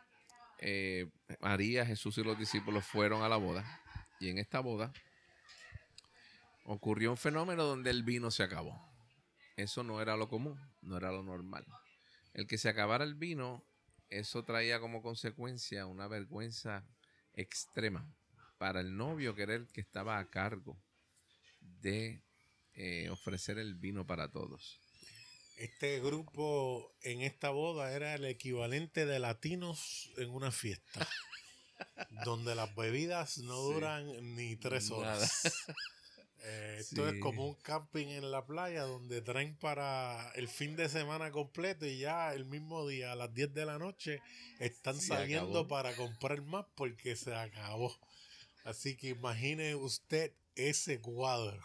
eh, 0.59 1.09
María, 1.41 1.85
Jesús 1.85 2.17
y 2.17 2.23
los 2.23 2.39
discípulos 2.39 2.85
fueron 2.85 3.21
a 3.21 3.29
la 3.29 3.35
boda. 3.35 3.81
Y 4.19 4.29
en 4.29 4.37
esta 4.37 4.61
boda 4.61 4.93
ocurrió 6.63 7.11
un 7.11 7.17
fenómeno 7.17 7.63
donde 7.63 7.89
el 7.89 8.03
vino 8.03 8.31
se 8.31 8.43
acabó. 8.43 8.81
Eso 9.57 9.83
no 9.83 10.01
era 10.01 10.17
lo 10.17 10.27
común, 10.27 10.59
no 10.81 10.97
era 10.97 11.11
lo 11.11 11.23
normal. 11.23 11.65
El 12.33 12.47
que 12.47 12.57
se 12.57 12.69
acabara 12.69 13.03
el 13.03 13.15
vino, 13.15 13.63
eso 14.09 14.43
traía 14.43 14.79
como 14.79 15.01
consecuencia 15.01 15.85
una 15.85 16.07
vergüenza 16.07 16.85
extrema 17.33 18.07
para 18.57 18.81
el 18.81 18.95
novio, 18.95 19.35
que 19.35 19.43
era 19.43 19.55
el 19.55 19.67
que 19.67 19.81
estaba 19.81 20.19
a 20.19 20.29
cargo 20.29 20.81
de 21.59 22.23
eh, 22.73 23.09
ofrecer 23.09 23.57
el 23.57 23.75
vino 23.75 24.05
para 24.05 24.31
todos. 24.31 24.79
Este 25.57 26.01
grupo 26.01 26.93
en 27.01 27.21
esta 27.21 27.49
boda 27.49 27.93
era 27.93 28.13
el 28.15 28.25
equivalente 28.25 29.05
de 29.05 29.19
latinos 29.19 30.11
en 30.17 30.29
una 30.29 30.51
fiesta, 30.51 31.07
donde 32.25 32.55
las 32.55 32.75
bebidas 32.75 33.37
no 33.37 33.55
duran 33.55 34.35
ni 34.35 34.57
tres 34.57 34.91
horas. 34.91 35.63
Eh, 36.47 36.77
esto 36.79 37.09
es 37.09 37.19
como 37.19 37.47
un 37.47 37.55
camping 37.55 38.07
en 38.07 38.29
la 38.29 38.45
playa 38.45 38.83
donde 38.83 39.21
traen 39.21 39.55
para 39.55 40.31
el 40.35 40.47
fin 40.47 40.75
de 40.75 40.89
semana 40.89 41.31
completo 41.31 41.85
y 41.85 41.97
ya 41.97 42.33
el 42.33 42.45
mismo 42.45 42.87
día 42.87 43.13
a 43.13 43.15
las 43.15 43.33
10 43.33 43.53
de 43.53 43.65
la 43.65 43.79
noche 43.79 44.21
están 44.59 44.99
saliendo 45.01 45.67
para 45.67 45.95
comprar 45.95 46.41
más 46.43 46.65
porque 46.75 47.15
se 47.15 47.33
acabó. 47.33 47.97
Así 48.63 48.95
que 48.95 49.09
imagine 49.09 49.75
usted 49.75 50.33
ese 50.55 51.01
cuadro 51.01 51.63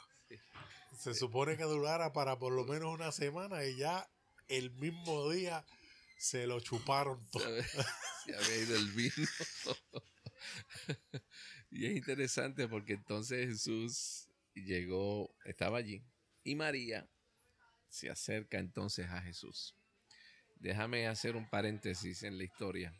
se 1.00 1.14
supone 1.14 1.56
que 1.56 1.64
durara 1.64 2.12
para 2.12 2.38
por 2.38 2.52
lo 2.52 2.64
menos 2.64 2.92
una 2.92 3.10
semana 3.10 3.64
y 3.64 3.76
ya 3.76 4.08
el 4.48 4.70
mismo 4.72 5.30
día 5.30 5.64
se 6.18 6.46
lo 6.46 6.60
chuparon 6.60 7.24
todo. 7.30 7.62
Se 8.24 8.36
había 8.36 8.56
ido 8.58 8.76
el 8.76 8.90
vino. 8.90 9.14
y 11.70 11.86
es 11.86 11.96
interesante 11.96 12.68
porque 12.68 12.94
entonces 12.94 13.48
Jesús 13.48 14.28
llegó, 14.54 15.34
estaba 15.44 15.78
allí 15.78 16.02
y 16.44 16.54
María 16.54 17.08
se 17.88 18.10
acerca 18.10 18.58
entonces 18.58 19.06
a 19.08 19.20
Jesús. 19.20 19.74
Déjame 20.56 21.06
hacer 21.06 21.36
un 21.36 21.48
paréntesis 21.48 22.22
en 22.22 22.38
la 22.38 22.44
historia 22.44 22.94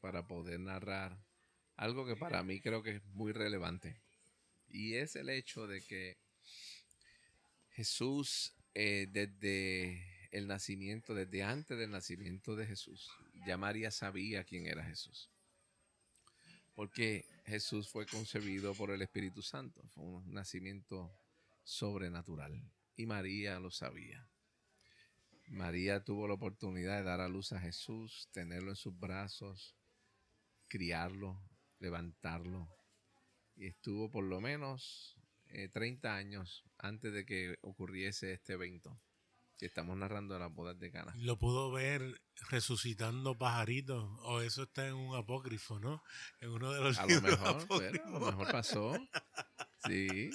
para 0.00 0.26
poder 0.26 0.60
narrar 0.60 1.18
algo 1.76 2.06
que 2.06 2.16
para 2.16 2.42
mí 2.42 2.60
creo 2.60 2.82
que 2.82 2.96
es 2.96 3.04
muy 3.06 3.32
relevante. 3.32 4.00
Y 4.68 4.94
es 4.94 5.16
el 5.16 5.28
hecho 5.28 5.66
de 5.66 5.80
que 5.82 6.16
Jesús, 7.70 8.54
eh, 8.74 9.06
desde 9.10 10.28
el 10.30 10.46
nacimiento, 10.46 11.14
desde 11.14 11.42
antes 11.42 11.76
del 11.76 11.90
nacimiento 11.90 12.56
de 12.56 12.66
Jesús, 12.66 13.10
ya 13.46 13.56
María 13.56 13.90
sabía 13.90 14.44
quién 14.44 14.66
era 14.66 14.84
Jesús. 14.84 15.30
Porque 16.74 17.26
Jesús 17.44 17.88
fue 17.88 18.06
concebido 18.06 18.74
por 18.74 18.90
el 18.90 19.02
Espíritu 19.02 19.42
Santo, 19.42 19.82
fue 19.88 20.04
un 20.04 20.32
nacimiento 20.32 21.12
sobrenatural. 21.64 22.62
Y 22.96 23.06
María 23.06 23.58
lo 23.58 23.70
sabía. 23.70 24.28
María 25.48 26.04
tuvo 26.04 26.28
la 26.28 26.34
oportunidad 26.34 26.98
de 26.98 27.04
dar 27.04 27.20
a 27.20 27.28
luz 27.28 27.52
a 27.52 27.60
Jesús, 27.60 28.28
tenerlo 28.32 28.70
en 28.70 28.76
sus 28.76 28.98
brazos, 28.98 29.76
criarlo, 30.68 31.42
levantarlo. 31.78 32.68
Y 33.56 33.66
estuvo 33.66 34.10
por 34.10 34.24
lo 34.24 34.40
menos 34.40 35.16
30 35.72 36.08
eh, 36.08 36.10
años 36.10 36.64
antes 36.78 37.12
de 37.12 37.26
que 37.26 37.58
ocurriese 37.60 38.32
este 38.32 38.54
evento. 38.54 38.98
Estamos 39.66 39.96
narrando 39.96 40.36
las 40.40 40.52
bodas 40.52 40.76
de 40.80 40.90
Cana. 40.90 41.14
Lo 41.18 41.38
pudo 41.38 41.70
ver 41.70 42.20
resucitando 42.50 43.38
pajaritos, 43.38 44.10
o 44.22 44.40
eso 44.40 44.64
está 44.64 44.88
en 44.88 44.94
un 44.94 45.14
apócrifo, 45.14 45.78
¿no? 45.78 46.02
En 46.40 46.50
uno 46.50 46.72
de 46.72 46.80
los 46.80 46.98
a 46.98 47.06
Lo 47.06 47.20
mejor, 47.20 47.66
a 47.70 48.10
lo 48.10 48.20
mejor 48.20 48.50
pasó. 48.50 48.92
Sí. 49.84 50.30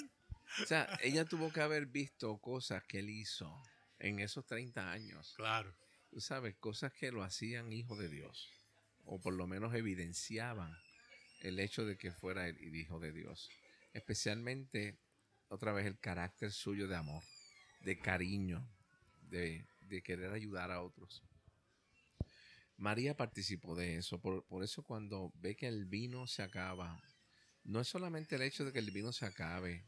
O 0.62 0.66
sea, 0.66 0.86
ella 1.02 1.24
tuvo 1.24 1.50
que 1.50 1.62
haber 1.62 1.86
visto 1.86 2.36
cosas 2.36 2.84
que 2.84 2.98
él 2.98 3.08
hizo 3.08 3.50
en 3.98 4.18
esos 4.18 4.44
30 4.44 4.92
años. 4.92 5.32
Claro. 5.36 5.74
Tú 6.10 6.20
sabes, 6.20 6.54
cosas 6.56 6.92
que 6.92 7.12
lo 7.12 7.22
hacían 7.22 7.72
hijo 7.72 7.96
de 7.96 8.10
Dios, 8.10 8.50
o 9.06 9.18
por 9.18 9.32
lo 9.32 9.46
menos 9.46 9.74
evidenciaban 9.74 10.76
el 11.40 11.60
hecho 11.60 11.86
de 11.86 11.96
que 11.96 12.12
fuera 12.12 12.46
el 12.46 12.76
hijo 12.76 13.00
de 13.00 13.12
Dios. 13.12 13.48
Especialmente, 13.94 14.98
otra 15.48 15.72
vez, 15.72 15.86
el 15.86 15.98
carácter 15.98 16.52
suyo 16.52 16.88
de 16.88 16.96
amor, 16.96 17.22
de 17.80 17.98
cariño, 17.98 18.68
de, 19.28 19.66
querer 20.02 20.32
ayudar 20.32 20.70
a 20.70 20.82
otros. 20.82 21.22
María 22.76 23.16
participó 23.16 23.74
de 23.74 23.96
eso, 23.96 24.20
por, 24.20 24.44
por, 24.46 24.62
eso 24.62 24.82
cuando 24.82 25.32
ve 25.34 25.56
que 25.56 25.66
el 25.66 25.86
vino 25.86 26.26
se 26.26 26.42
acaba, 26.42 27.02
no 27.64 27.80
es 27.80 27.88
solamente 27.88 28.36
el 28.36 28.42
hecho 28.42 28.64
de 28.64 28.72
que 28.72 28.78
el 28.78 28.92
vino 28.92 29.12
se 29.12 29.26
acabe, 29.26 29.84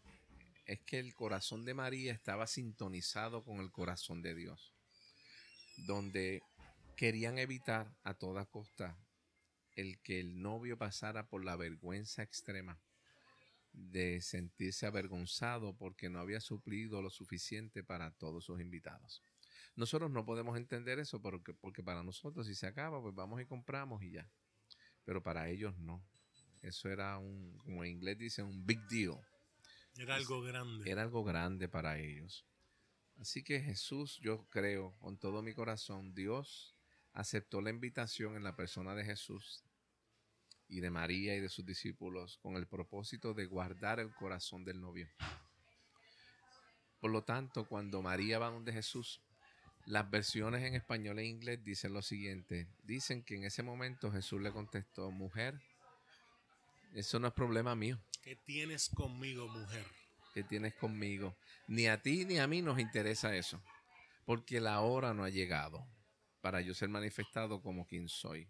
es 0.67 0.81
que 0.81 0.99
el 0.99 1.15
corazón 1.15 1.65
de 1.65 1.75
María 1.75 2.13
estaba 2.13 2.47
sintonizado 2.47 3.45
con 3.45 3.59
el 3.59 3.71
corazón 3.71 4.23
de 4.23 4.35
Dios, 4.35 4.75
donde 5.87 6.43
querían 6.97 7.39
evitar 7.39 7.97
a 8.03 8.15
toda 8.15 8.47
costa 8.47 8.99
el 9.75 10.01
que 10.01 10.21
el 10.21 10.43
novio 10.43 10.77
pasara 10.77 11.29
por 11.29 11.45
la 11.45 11.57
vergüenza 11.57 12.23
extrema 12.23 12.81
de 13.73 14.21
sentirse 14.21 14.87
avergonzado 14.87 15.77
porque 15.77 16.11
no 16.11 16.21
había 16.21 16.41
suplido 16.41 17.03
lo 17.03 17.11
suficiente 17.11 17.83
para 17.83 18.11
todos 18.13 18.45
sus 18.45 18.61
invitados. 18.61 19.23
Nosotros 19.81 20.11
no 20.11 20.27
podemos 20.27 20.59
entender 20.59 20.99
eso 20.99 21.23
porque, 21.23 21.55
porque 21.55 21.83
para 21.83 22.03
nosotros 22.03 22.47
si 22.47 22.55
se 22.55 22.67
acaba, 22.67 23.01
pues 23.01 23.15
vamos 23.15 23.41
y 23.41 23.47
compramos 23.47 24.03
y 24.03 24.11
ya. 24.11 24.31
Pero 25.07 25.23
para 25.23 25.49
ellos 25.49 25.75
no. 25.79 26.05
Eso 26.61 26.91
era 26.91 27.17
un, 27.17 27.57
como 27.65 27.83
en 27.83 27.93
inglés 27.93 28.19
dice, 28.19 28.43
un 28.43 28.67
big 28.67 28.79
deal. 28.89 29.19
Era 29.97 30.17
algo 30.17 30.43
grande. 30.43 30.91
Era 30.91 31.01
algo 31.01 31.25
grande 31.25 31.67
para 31.67 31.99
ellos. 31.99 32.45
Así 33.17 33.43
que 33.43 33.63
Jesús, 33.63 34.19
yo 34.21 34.47
creo 34.51 34.95
con 34.99 35.17
todo 35.17 35.41
mi 35.41 35.55
corazón, 35.55 36.15
Dios 36.15 36.77
aceptó 37.15 37.63
la 37.63 37.71
invitación 37.71 38.37
en 38.37 38.45
la 38.45 38.55
persona 38.57 38.95
de 38.95 39.07
Jesús 39.07 39.65
y 40.69 40.81
de 40.81 40.91
María 40.91 41.35
y 41.37 41.41
de 41.41 41.49
sus 41.49 41.65
discípulos 41.65 42.37
con 42.37 42.57
el 42.57 42.67
propósito 42.67 43.33
de 43.33 43.47
guardar 43.47 43.99
el 43.99 44.15
corazón 44.15 44.63
del 44.63 44.79
novio. 44.79 45.09
Por 47.01 47.11
lo 47.11 47.25
tanto, 47.25 47.67
cuando 47.67 48.03
María 48.03 48.39
va 48.39 48.51
donde 48.51 48.75
Jesús, 48.75 49.23
las 49.87 50.11
versiones 50.11 50.63
en 50.63 50.75
español 50.75 51.19
e 51.19 51.27
inglés 51.27 51.65
dicen 51.65 51.93
lo 51.93 52.03
siguiente. 52.03 52.69
Dicen 52.85 53.23
que 53.23 53.37
en 53.37 53.45
ese 53.45 53.63
momento 53.63 54.13
Jesús 54.13 54.41
le 54.41 54.53
contestó, 54.53 55.11
mujer, 55.11 55.61
eso 56.95 57.19
no 57.19 57.29
es 57.29 57.35
problema 57.35 57.75
mío. 57.75 57.99
¿Qué 58.23 58.37
tienes 58.37 58.89
conmigo, 58.89 59.49
mujer? 59.49 59.87
¿Qué 60.35 60.45
tienes 60.45 60.75
conmigo? 60.75 61.37
Ni 61.67 61.87
a 61.87 62.01
ti 62.03 62.25
ni 62.25 62.39
a 62.39 62.47
mí 62.47 62.63
nos 62.63 62.79
interesa 62.79 63.35
eso, 63.35 63.63
porque 64.25 64.61
la 64.61 64.81
hora 64.81 65.15
no 65.15 65.25
ha 65.25 65.31
llegado 65.31 65.87
para 66.41 66.61
yo 66.61 66.75
ser 66.75 66.89
manifestado 66.89 67.63
como 67.63 67.87
quien 67.87 68.09
soy. 68.09 68.49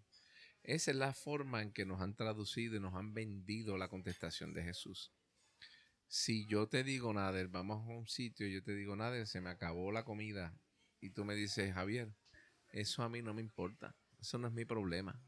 Esa 0.62 0.90
es 0.90 0.96
la 0.96 1.14
forma 1.14 1.62
en 1.62 1.72
que 1.72 1.86
nos 1.86 2.00
han 2.00 2.14
traducido 2.14 2.76
y 2.76 2.80
nos 2.80 2.94
han 2.94 3.14
vendido 3.14 3.78
la 3.78 3.88
contestación 3.88 4.52
de 4.52 4.62
Jesús. 4.62 5.12
Si 6.06 6.46
yo 6.46 6.68
te 6.68 6.84
digo, 6.84 7.12
Nader, 7.14 7.48
vamos 7.48 7.86
a 7.86 7.92
un 7.92 8.06
sitio 8.06 8.46
y 8.46 8.52
yo 8.52 8.62
te 8.62 8.74
digo, 8.74 8.94
Nader, 8.96 9.26
se 9.26 9.40
me 9.40 9.48
acabó 9.48 9.90
la 9.92 10.04
comida 10.04 10.54
y 11.00 11.10
tú 11.10 11.24
me 11.24 11.34
dices, 11.34 11.72
Javier, 11.74 12.14
eso 12.68 13.02
a 13.02 13.08
mí 13.08 13.22
no 13.22 13.34
me 13.34 13.40
importa, 13.40 13.96
eso 14.18 14.38
no 14.38 14.48
es 14.48 14.54
mi 14.54 14.64
problema. 14.64 15.20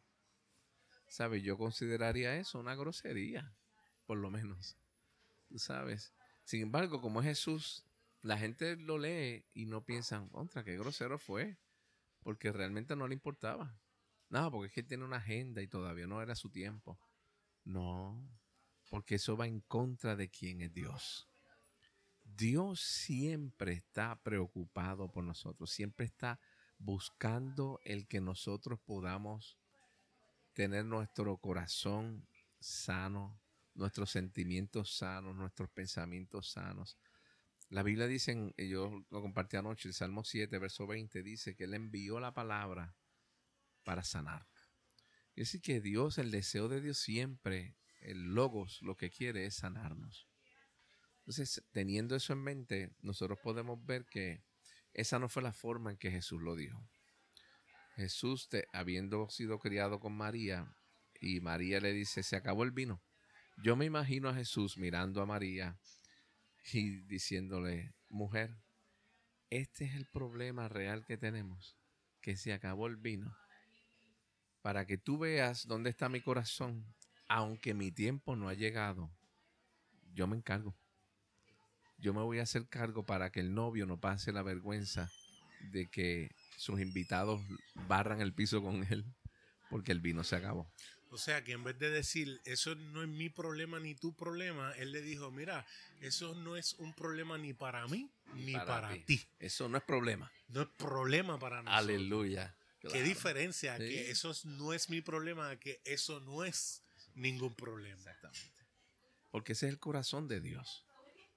¿Sabes? 1.08 1.42
Yo 1.42 1.58
consideraría 1.58 2.36
eso 2.36 2.58
una 2.58 2.74
grosería, 2.74 3.54
por 4.06 4.18
lo 4.18 4.30
menos. 4.30 4.78
Tú 5.48 5.58
sabes. 5.58 6.14
Sin 6.44 6.62
embargo, 6.62 7.00
como 7.00 7.20
es 7.20 7.26
Jesús, 7.26 7.84
la 8.22 8.38
gente 8.38 8.76
lo 8.76 8.98
lee 8.98 9.44
y 9.52 9.66
no 9.66 9.84
piensan, 9.84 10.28
contra, 10.28 10.64
qué 10.64 10.78
grosero 10.78 11.18
fue, 11.18 11.58
porque 12.22 12.52
realmente 12.52 12.96
no 12.96 13.08
le 13.08 13.14
importaba. 13.14 13.78
No, 14.28 14.50
porque 14.50 14.68
es 14.68 14.72
que 14.72 14.82
tiene 14.82 15.04
una 15.04 15.18
agenda 15.18 15.60
y 15.60 15.68
todavía 15.68 16.06
no 16.06 16.22
era 16.22 16.34
su 16.34 16.48
tiempo. 16.50 16.98
No, 17.64 18.26
porque 18.88 19.16
eso 19.16 19.36
va 19.36 19.46
en 19.46 19.60
contra 19.60 20.16
de 20.16 20.30
quién 20.30 20.62
es 20.62 20.72
Dios. 20.72 21.28
Dios 22.36 22.80
siempre 22.80 23.72
está 23.72 24.22
preocupado 24.22 25.10
por 25.10 25.24
nosotros, 25.24 25.70
siempre 25.70 26.06
está 26.06 26.40
buscando 26.78 27.80
el 27.84 28.06
que 28.06 28.20
nosotros 28.20 28.80
podamos 28.80 29.58
tener 30.52 30.84
nuestro 30.84 31.36
corazón 31.38 32.26
sano, 32.60 33.40
nuestros 33.74 34.10
sentimientos 34.10 34.96
sanos, 34.96 35.34
nuestros 35.34 35.70
pensamientos 35.70 36.50
sanos. 36.50 36.98
La 37.68 37.82
Biblia 37.82 38.06
dice, 38.06 38.54
yo 38.58 39.04
lo 39.10 39.22
compartí 39.22 39.56
anoche, 39.56 39.88
el 39.88 39.94
Salmo 39.94 40.24
7, 40.24 40.58
verso 40.58 40.86
20, 40.86 41.22
dice 41.22 41.54
que 41.56 41.64
Él 41.64 41.74
envió 41.74 42.20
la 42.20 42.34
palabra 42.34 42.94
para 43.84 44.04
sanar. 44.04 44.46
Es 45.34 45.48
decir, 45.48 45.62
que 45.62 45.80
Dios, 45.80 46.18
el 46.18 46.30
deseo 46.30 46.68
de 46.68 46.80
Dios 46.82 46.98
siempre, 46.98 47.76
el 48.00 48.34
logos, 48.34 48.82
lo 48.82 48.96
que 48.96 49.10
quiere 49.10 49.46
es 49.46 49.54
sanarnos. 49.54 50.31
Entonces, 51.22 51.62
teniendo 51.70 52.16
eso 52.16 52.32
en 52.32 52.42
mente, 52.42 52.90
nosotros 53.00 53.38
podemos 53.40 53.84
ver 53.86 54.04
que 54.06 54.42
esa 54.92 55.20
no 55.20 55.28
fue 55.28 55.42
la 55.42 55.52
forma 55.52 55.92
en 55.92 55.96
que 55.96 56.10
Jesús 56.10 56.42
lo 56.42 56.56
dijo. 56.56 56.84
Jesús, 57.94 58.48
habiendo 58.72 59.28
sido 59.30 59.60
criado 59.60 60.00
con 60.00 60.14
María, 60.14 60.74
y 61.20 61.40
María 61.40 61.78
le 61.80 61.92
dice, 61.92 62.24
se 62.24 62.34
acabó 62.34 62.64
el 62.64 62.72
vino. 62.72 63.00
Yo 63.62 63.76
me 63.76 63.84
imagino 63.84 64.28
a 64.28 64.34
Jesús 64.34 64.76
mirando 64.76 65.22
a 65.22 65.26
María 65.26 65.78
y 66.72 67.02
diciéndole, 67.02 67.94
mujer, 68.08 68.56
este 69.48 69.84
es 69.84 69.94
el 69.94 70.06
problema 70.06 70.68
real 70.68 71.04
que 71.06 71.16
tenemos, 71.16 71.78
que 72.20 72.36
se 72.36 72.52
acabó 72.52 72.88
el 72.88 72.96
vino. 72.96 73.32
Para 74.60 74.86
que 74.86 74.98
tú 74.98 75.18
veas 75.18 75.68
dónde 75.68 75.90
está 75.90 76.08
mi 76.08 76.20
corazón, 76.20 76.84
aunque 77.28 77.74
mi 77.74 77.92
tiempo 77.92 78.34
no 78.34 78.48
ha 78.48 78.54
llegado, 78.54 79.12
yo 80.14 80.26
me 80.26 80.36
encargo 80.36 80.74
yo 82.02 82.12
me 82.12 82.20
voy 82.20 82.40
a 82.40 82.42
hacer 82.42 82.66
cargo 82.66 83.06
para 83.06 83.30
que 83.30 83.40
el 83.40 83.54
novio 83.54 83.86
no 83.86 83.98
pase 83.98 84.32
la 84.32 84.42
vergüenza 84.42 85.10
de 85.70 85.88
que 85.88 86.34
sus 86.56 86.80
invitados 86.80 87.40
barran 87.86 88.20
el 88.20 88.34
piso 88.34 88.60
con 88.60 88.84
él 88.92 89.04
porque 89.70 89.92
el 89.92 90.00
vino 90.00 90.24
se 90.24 90.36
acabó. 90.36 90.68
O 91.10 91.18
sea 91.18 91.44
que 91.44 91.52
en 91.52 91.62
vez 91.62 91.78
de 91.78 91.90
decir, 91.90 92.40
eso 92.44 92.74
no 92.74 93.02
es 93.02 93.08
mi 93.08 93.28
problema 93.28 93.78
ni 93.78 93.94
tu 93.94 94.14
problema, 94.14 94.72
él 94.72 94.90
le 94.92 95.00
dijo, 95.00 95.30
mira, 95.30 95.64
eso 96.00 96.34
no 96.34 96.56
es 96.56 96.74
un 96.74 96.92
problema 96.92 97.38
ni 97.38 97.52
para 97.52 97.86
mí 97.86 98.10
ni 98.34 98.54
para, 98.54 98.92
ti. 99.04 99.22
Eso 99.38 99.68
no 99.68 99.78
es 99.78 99.84
problema. 99.84 100.32
No 100.48 100.62
es 100.62 100.68
problema 100.76 101.38
para 101.38 101.62
nosotros. 101.62 101.78
Aleluya. 101.78 102.56
Qué 102.80 103.02
diferencia, 103.02 103.78
que 103.78 104.10
eso 104.10 104.34
no 104.44 104.72
es 104.72 104.90
mi 104.90 105.02
problema, 105.02 105.54
que 105.56 105.80
eso 105.84 106.18
no 106.20 106.44
es 106.44 106.82
ningún 107.14 107.54
problema. 107.54 107.98
Exactamente. 107.98 108.66
Porque 109.30 109.52
ese 109.52 109.66
es 109.66 109.72
el 109.72 109.78
corazón 109.78 110.26
de 110.26 110.40
Dios. 110.40 110.84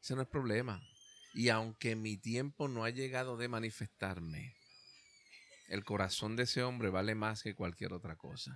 Ese 0.05 0.15
no 0.15 0.21
es 0.21 0.27
problema. 0.27 0.87
Y 1.33 1.49
aunque 1.49 1.95
mi 1.95 2.15
tiempo 2.15 2.67
no 2.67 2.83
ha 2.83 2.91
llegado 2.91 3.37
de 3.37 3.47
manifestarme, 3.47 4.55
el 5.67 5.83
corazón 5.83 6.35
de 6.35 6.43
ese 6.43 6.61
hombre 6.61 6.91
vale 6.91 7.15
más 7.15 7.41
que 7.41 7.55
cualquier 7.55 7.91
otra 7.91 8.15
cosa. 8.15 8.55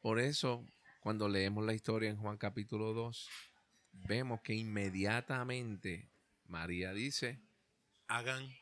Por 0.00 0.18
eso, 0.18 0.66
cuando 0.98 1.28
leemos 1.28 1.64
la 1.64 1.72
historia 1.72 2.10
en 2.10 2.16
Juan 2.16 2.36
capítulo 2.36 2.94
2, 2.94 3.28
vemos 3.92 4.40
que 4.42 4.54
inmediatamente 4.54 6.10
María 6.46 6.92
dice, 6.92 7.40
hagan 8.08 8.52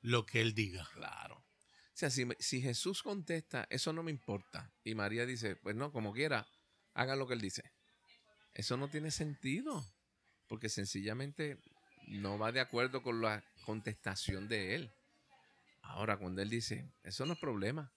lo 0.00 0.24
que 0.24 0.40
él 0.40 0.54
diga. 0.54 0.88
Claro. 0.94 1.36
O 1.36 1.44
sea, 1.92 2.08
si, 2.08 2.26
si, 2.38 2.62
Jesús 2.62 3.02
contesta, 3.02 3.66
eso 3.68 3.92
no 3.92 4.02
me 4.02 4.10
importa. 4.10 4.72
Y 4.84 4.94
María 4.94 5.26
dice, 5.26 5.56
pues 5.56 5.76
no, 5.76 5.92
como 5.92 6.14
quiera, 6.14 6.48
hagan 6.94 7.18
lo 7.18 7.26
que 7.26 7.34
él 7.34 7.42
dice. 7.42 7.74
Eso 8.54 8.78
no 8.78 8.88
tiene 8.88 9.10
sentido 9.10 9.84
porque 10.52 10.68
sencillamente 10.68 11.56
no 12.08 12.38
va 12.38 12.52
de 12.52 12.60
acuerdo 12.60 13.02
con 13.02 13.22
la 13.22 13.42
contestación 13.64 14.48
de 14.48 14.74
él. 14.74 14.92
Ahora, 15.80 16.18
cuando 16.18 16.42
él 16.42 16.50
dice, 16.50 16.92
eso 17.04 17.24
no 17.24 17.32
es 17.32 17.38
problema, 17.38 17.90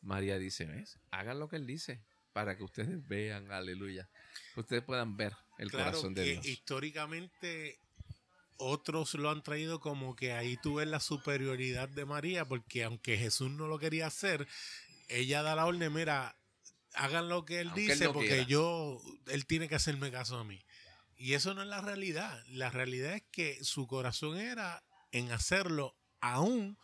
María 0.00 0.38
dice, 0.38 0.64
¿ves? 0.64 0.98
Hagan 1.10 1.38
lo 1.38 1.50
que 1.50 1.56
él 1.56 1.66
dice 1.66 2.02
para 2.32 2.56
que 2.56 2.64
ustedes 2.64 3.06
vean, 3.06 3.52
aleluya, 3.52 4.08
que 4.54 4.60
ustedes 4.60 4.82
puedan 4.82 5.18
ver 5.18 5.34
el 5.58 5.70
corazón 5.70 6.14
de 6.14 6.24
Dios. 6.24 6.46
Históricamente, 6.46 7.78
otros 8.56 9.12
lo 9.12 9.28
han 9.28 9.42
traído 9.42 9.78
como 9.78 10.16
que 10.16 10.32
ahí 10.32 10.56
tú 10.62 10.76
ves 10.76 10.88
la 10.88 10.98
superioridad 10.98 11.90
de 11.90 12.06
María, 12.06 12.48
porque 12.48 12.84
aunque 12.84 13.18
Jesús 13.18 13.50
no 13.50 13.66
lo 13.66 13.78
quería 13.78 14.06
hacer, 14.06 14.48
ella 15.08 15.42
da 15.42 15.56
la 15.56 15.66
orden, 15.66 15.92
mira, 15.92 16.38
hagan 16.94 17.28
lo 17.28 17.44
que 17.44 17.60
él 17.60 17.70
dice, 17.74 18.08
porque 18.08 18.46
yo, 18.46 18.98
él 19.26 19.44
tiene 19.44 19.68
que 19.68 19.74
hacerme 19.74 20.10
caso 20.10 20.38
a 20.38 20.44
mí. 20.44 20.58
Y 21.22 21.34
eso 21.34 21.54
no 21.54 21.62
es 21.62 21.68
la 21.68 21.80
realidad. 21.80 22.42
La 22.48 22.68
realidad 22.68 23.14
es 23.14 23.22
que 23.30 23.62
su 23.62 23.86
corazón 23.86 24.38
era 24.38 24.82
en 25.12 25.30
hacerlo 25.30 25.94
aún 26.20 26.76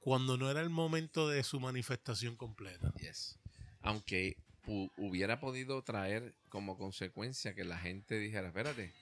cuando 0.00 0.36
no 0.36 0.50
era 0.50 0.62
el 0.62 0.68
momento 0.68 1.28
de 1.28 1.44
su 1.44 1.60
manifestación 1.60 2.34
completa. 2.34 2.92
Yes. 2.94 3.38
Aunque 3.82 4.36
hubiera 4.66 5.38
podido 5.38 5.80
traer 5.84 6.34
como 6.48 6.76
consecuencia 6.76 7.54
que 7.54 7.62
la 7.62 7.78
gente 7.78 8.18
dijera, 8.18 8.48
espérate, 8.48 8.92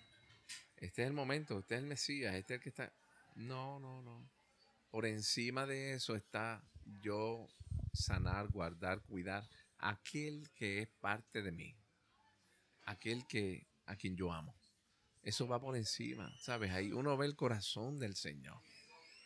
este 0.76 1.02
es 1.04 1.08
el 1.08 1.14
momento, 1.14 1.60
este 1.60 1.76
es 1.76 1.80
el 1.80 1.86
Mesías, 1.86 2.34
este 2.34 2.52
es 2.52 2.58
el 2.58 2.62
que 2.62 2.68
está... 2.68 2.92
No, 3.34 3.80
no, 3.80 4.02
no. 4.02 4.28
por 4.90 5.06
encima 5.06 5.64
de 5.64 5.94
eso 5.94 6.16
está 6.16 6.62
yo 7.00 7.48
sanar, 7.94 8.48
guardar, 8.48 9.00
cuidar 9.00 9.48
aquel 9.78 10.50
que 10.54 10.82
es 10.82 10.88
parte 11.00 11.40
de 11.40 11.50
mí, 11.50 11.74
aquel 12.84 13.26
que 13.26 13.66
a 13.86 13.96
quien 13.96 14.16
yo 14.16 14.30
amo. 14.30 14.54
Eso 15.22 15.46
va 15.46 15.60
por 15.60 15.76
encima, 15.76 16.34
¿sabes? 16.38 16.72
Ahí 16.72 16.92
uno 16.92 17.16
ve 17.16 17.26
el 17.26 17.36
corazón 17.36 18.00
del 18.00 18.16
Señor. 18.16 18.58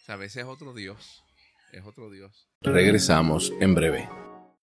¿Sabes? 0.04 0.37
Es 0.37 0.44
otro 0.44 0.74
Dios, 0.74 1.24
es 1.72 1.85
otro 1.85 2.11
Dios. 2.11 2.48
Regresamos 2.61 3.50
en 3.61 3.74
breve 3.74 4.09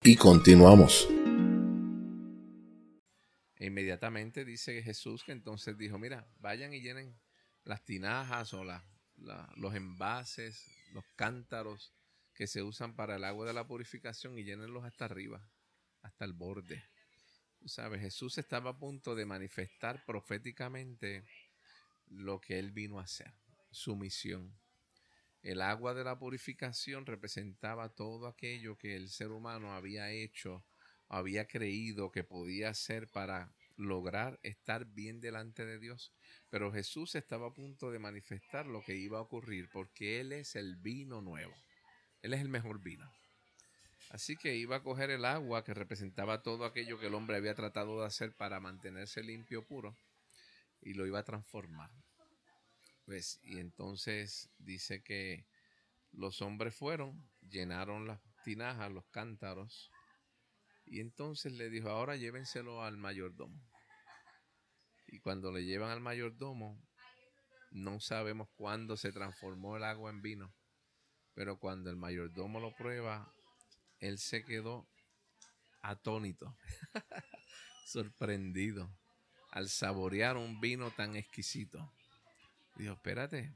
y 0.03 0.17
continuamos. 0.17 1.09
E 3.57 3.67
inmediatamente 3.67 4.45
dice 4.45 4.83
Jesús 4.83 5.23
que 5.23 5.33
entonces 5.33 5.79
dijo, 5.79 5.99
mira, 5.99 6.27
vayan 6.41 6.75
y 6.75 6.81
llenen 6.81 7.17
las 7.63 7.85
tinajas 7.85 8.53
o 8.53 8.65
los 8.65 9.75
envases, 9.75 10.67
los 10.93 11.05
cántaros 11.15 11.95
que 12.35 12.49
se 12.49 12.63
usan 12.63 12.97
para 12.97 13.17
el 13.17 13.25
agua 13.25 13.47
de 13.47 13.53
la 13.53 13.67
purificación 13.67 14.37
y 14.37 14.43
llenenlos 14.43 14.85
hasta 14.85 15.05
arriba, 15.05 15.47
hasta 16.03 16.25
el 16.25 16.33
borde. 16.33 16.83
¿Sabes? 17.67 18.01
Jesús 18.01 18.39
estaba 18.39 18.71
a 18.71 18.79
punto 18.79 19.15
de 19.15 19.27
manifestar 19.27 20.05
proféticamente 20.05 21.25
lo 22.09 22.41
que 22.41 22.59
él 22.59 22.73
vino 22.73 22.99
a 22.99 23.05
hacer, 23.05 23.33
su 23.71 23.97
misión. 23.97 24.59
El 25.43 25.63
agua 25.63 25.95
de 25.95 26.05
la 26.05 26.19
purificación 26.19 27.07
representaba 27.07 27.95
todo 27.95 28.27
aquello 28.27 28.77
que 28.77 28.97
el 28.97 29.09
ser 29.09 29.31
humano 29.31 29.73
había 29.73 30.11
hecho, 30.11 30.65
había 31.09 31.47
creído 31.47 32.11
que 32.11 32.25
podía 32.25 32.71
hacer 32.71 33.09
para 33.09 33.55
lograr 33.77 34.39
estar 34.43 34.85
bien 34.87 35.21
delante 35.21 35.65
de 35.65 35.79
Dios. 35.79 36.13
Pero 36.51 36.73
Jesús 36.73 37.15
estaba 37.15 37.49
a 37.49 37.55
punto 37.55 37.91
de 37.91 37.99
manifestar 37.99 38.67
lo 38.67 38.83
que 38.83 38.97
iba 38.97 39.19
a 39.19 39.23
ocurrir 39.23 39.69
porque 39.71 40.21
Él 40.21 40.33
es 40.33 40.57
el 40.57 40.77
vino 40.77 41.21
nuevo. 41.21 41.55
Él 42.23 42.35
es 42.35 42.41
el 42.41 42.49
mejor 42.49 42.81
vino. 42.83 43.11
Así 44.11 44.37
que 44.37 44.57
iba 44.57 44.77
a 44.77 44.83
coger 44.83 45.11
el 45.11 45.25
agua 45.25 45.63
que 45.63 45.73
representaba 45.73 46.43
todo 46.43 46.65
aquello 46.65 46.99
que 46.99 47.07
el 47.07 47.15
hombre 47.15 47.37
había 47.37 47.55
tratado 47.55 48.01
de 48.01 48.07
hacer 48.07 48.35
para 48.35 48.59
mantenerse 48.59 49.23
limpio, 49.23 49.65
puro, 49.65 49.97
y 50.81 50.95
lo 50.95 51.07
iba 51.07 51.21
a 51.21 51.25
transformar. 51.25 51.91
Pues, 53.05 53.39
y 53.45 53.61
entonces 53.61 54.51
dice 54.59 55.03
que 55.05 55.47
los 56.11 56.43
hombres 56.43 56.75
fueron, 56.75 57.31
llenaron 57.41 58.09
las 58.09 58.21
tinajas, 58.43 58.91
los 58.91 59.07
cántaros, 59.11 59.93
y 60.87 60.99
entonces 60.99 61.53
le 61.53 61.71
dijo, 61.71 61.89
ahora 61.89 62.17
llévenselo 62.17 62.83
al 62.83 62.97
mayordomo. 62.97 63.63
Y 65.07 65.21
cuando 65.21 65.53
le 65.53 65.65
llevan 65.65 65.91
al 65.91 66.01
mayordomo, 66.01 66.83
no 67.71 68.01
sabemos 68.01 68.49
cuándo 68.57 68.97
se 68.97 69.13
transformó 69.13 69.77
el 69.77 69.85
agua 69.85 70.11
en 70.11 70.21
vino, 70.21 70.53
pero 71.33 71.61
cuando 71.61 71.91
el 71.91 71.97
mayordomo 71.97 72.59
lo 72.59 72.75
prueba, 72.75 73.33
él 74.01 74.19
se 74.19 74.45
quedó 74.45 74.89
atónito, 75.83 76.57
sorprendido 77.87 78.91
al 79.51 79.69
saborear 79.69 80.37
un 80.37 80.61
vino 80.61 80.91
tan 80.91 81.17
exquisito. 81.17 81.93
Dijo, 82.77 82.95
espérate, 82.95 83.53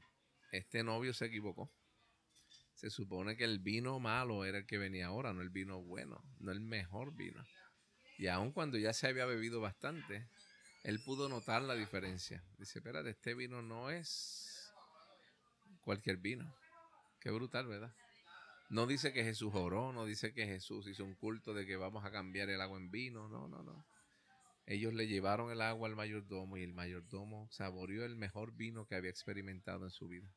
este 0.51 0.83
novio 0.83 1.13
se 1.13 1.25
equivocó. 1.25 1.71
Se 2.73 2.89
supone 2.89 3.37
que 3.37 3.45
el 3.45 3.59
vino 3.59 3.99
malo 3.99 4.43
era 4.43 4.57
el 4.57 4.65
que 4.65 4.77
venía 4.77 5.07
ahora, 5.07 5.33
no 5.33 5.41
el 5.41 5.49
vino 5.49 5.81
bueno, 5.81 6.21
no 6.39 6.51
el 6.51 6.59
mejor 6.59 7.15
vino. 7.15 7.43
Y 8.17 8.27
aun 8.27 8.51
cuando 8.51 8.77
ya 8.77 8.93
se 8.93 9.07
había 9.07 9.25
bebido 9.25 9.61
bastante, 9.61 10.27
él 10.83 11.01
pudo 11.03 11.29
notar 11.29 11.61
la 11.61 11.73
diferencia. 11.73 12.43
Dice, 12.57 12.79
espérate, 12.79 13.11
este 13.11 13.33
vino 13.33 13.61
no 13.61 13.89
es 13.89 14.73
cualquier 15.81 16.17
vino. 16.17 16.53
Qué 17.19 17.31
brutal, 17.31 17.67
¿verdad? 17.67 17.93
No 18.69 18.87
dice 18.87 19.13
que 19.13 19.23
Jesús 19.23 19.53
oró, 19.53 19.93
no 19.93 20.05
dice 20.05 20.33
que 20.33 20.45
Jesús 20.45 20.87
hizo 20.87 21.03
un 21.03 21.15
culto 21.15 21.53
de 21.53 21.65
que 21.65 21.75
vamos 21.75 22.03
a 22.03 22.11
cambiar 22.11 22.49
el 22.49 22.61
agua 22.61 22.77
en 22.77 22.89
vino, 22.89 23.29
no, 23.29 23.47
no, 23.47 23.63
no. 23.63 23.85
Ellos 24.65 24.93
le 24.93 25.07
llevaron 25.07 25.51
el 25.51 25.61
agua 25.61 25.87
al 25.87 25.95
mayordomo 25.95 26.57
y 26.57 26.63
el 26.63 26.73
mayordomo 26.73 27.47
saboreó 27.51 28.03
el 28.03 28.15
mejor 28.15 28.53
vino 28.53 28.87
que 28.87 28.95
había 28.95 29.11
experimentado 29.11 29.85
en 29.85 29.91
su 29.91 30.07
vida. 30.07 30.33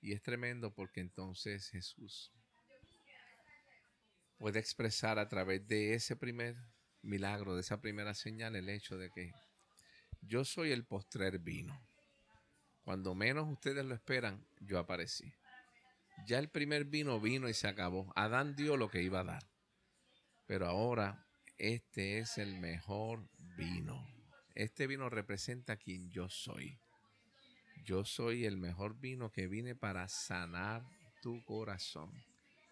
Y 0.00 0.12
es 0.12 0.22
tremendo 0.22 0.72
porque 0.72 1.00
entonces 1.00 1.68
Jesús 1.68 2.32
puede 4.38 4.58
expresar 4.58 5.18
a 5.18 5.28
través 5.28 5.66
de 5.68 5.92
ese 5.92 6.16
primer 6.16 6.56
milagro, 7.02 7.54
de 7.54 7.60
esa 7.60 7.82
primera 7.82 8.14
señal, 8.14 8.56
el 8.56 8.70
hecho 8.70 8.96
de 8.96 9.10
que 9.10 9.32
yo 10.22 10.46
soy 10.46 10.72
el 10.72 10.86
postrer 10.86 11.38
vino. 11.38 11.78
Cuando 12.82 13.14
menos 13.14 13.46
ustedes 13.46 13.84
lo 13.84 13.94
esperan, 13.94 14.42
yo 14.60 14.78
aparecí. 14.78 15.34
Ya 16.26 16.38
el 16.38 16.48
primer 16.48 16.84
vino 16.84 17.20
vino 17.20 17.48
y 17.48 17.54
se 17.54 17.68
acabó. 17.68 18.12
Adán 18.14 18.54
dio 18.54 18.76
lo 18.76 18.90
que 18.90 19.02
iba 19.02 19.20
a 19.20 19.24
dar. 19.24 19.48
Pero 20.46 20.66
ahora 20.66 21.26
este 21.58 22.18
es 22.18 22.38
el 22.38 22.58
mejor 22.58 23.28
vino. 23.56 24.06
Este 24.54 24.86
vino 24.86 25.08
representa 25.08 25.76
quien 25.76 26.10
yo 26.10 26.28
soy. 26.28 26.78
Yo 27.84 28.04
soy 28.04 28.44
el 28.44 28.56
mejor 28.56 28.98
vino 28.98 29.30
que 29.30 29.46
vine 29.46 29.74
para 29.74 30.08
sanar 30.08 30.82
tu 31.22 31.44
corazón, 31.44 32.12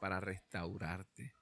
para 0.01 0.21
restaurarte, 0.21 1.33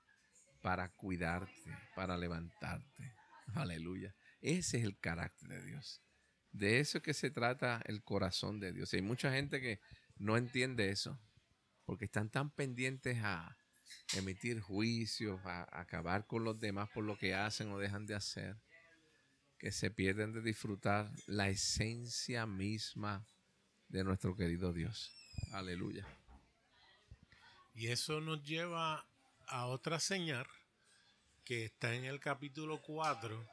para 0.62 0.88
cuidarte, 0.88 1.76
para 1.94 2.16
levantarte. 2.16 3.14
Aleluya. 3.54 4.14
Ese 4.40 4.78
es 4.78 4.84
el 4.84 4.98
carácter 4.98 5.48
de 5.48 5.64
Dios. 5.64 6.02
De 6.52 6.80
eso 6.80 6.98
es 6.98 7.04
que 7.04 7.14
se 7.14 7.30
trata 7.30 7.82
el 7.86 8.02
corazón 8.02 8.60
de 8.60 8.72
Dios. 8.72 8.92
hay 8.94 9.02
mucha 9.02 9.32
gente 9.32 9.60
que 9.60 9.80
no 10.16 10.36
entiende 10.36 10.90
eso 10.90 11.20
porque 11.86 12.04
están 12.04 12.28
tan 12.28 12.50
pendientes 12.50 13.18
a 13.22 13.56
emitir 14.14 14.60
juicios, 14.60 15.40
a, 15.44 15.66
acabar 15.80 16.26
con 16.26 16.44
los 16.44 16.60
demás 16.60 16.90
por 16.90 17.04
lo 17.04 17.16
que 17.16 17.34
hacen 17.34 17.70
o 17.72 17.78
dejan 17.78 18.06
de 18.06 18.14
hacer, 18.14 18.56
que 19.58 19.72
se 19.72 19.90
pierden 19.90 20.32
de 20.32 20.42
disfrutar 20.42 21.10
la 21.26 21.48
esencia 21.48 22.44
misma 22.46 23.24
de 23.88 24.04
nuestro 24.04 24.36
querido 24.36 24.72
Dios. 24.72 25.12
Aleluya. 25.52 26.06
Y 27.74 27.88
eso 27.88 28.20
nos 28.20 28.42
lleva 28.42 29.06
a 29.46 29.66
otra 29.66 30.00
señal 30.00 30.46
que 31.44 31.66
está 31.66 31.94
en 31.94 32.04
el 32.04 32.18
capítulo 32.18 32.82
4, 32.82 33.48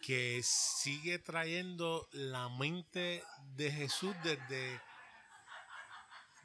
que 0.00 0.40
sigue 0.42 1.18
trayendo 1.18 2.08
la 2.12 2.48
mente 2.48 3.22
de 3.54 3.70
Jesús 3.70 4.16
desde 4.24 4.80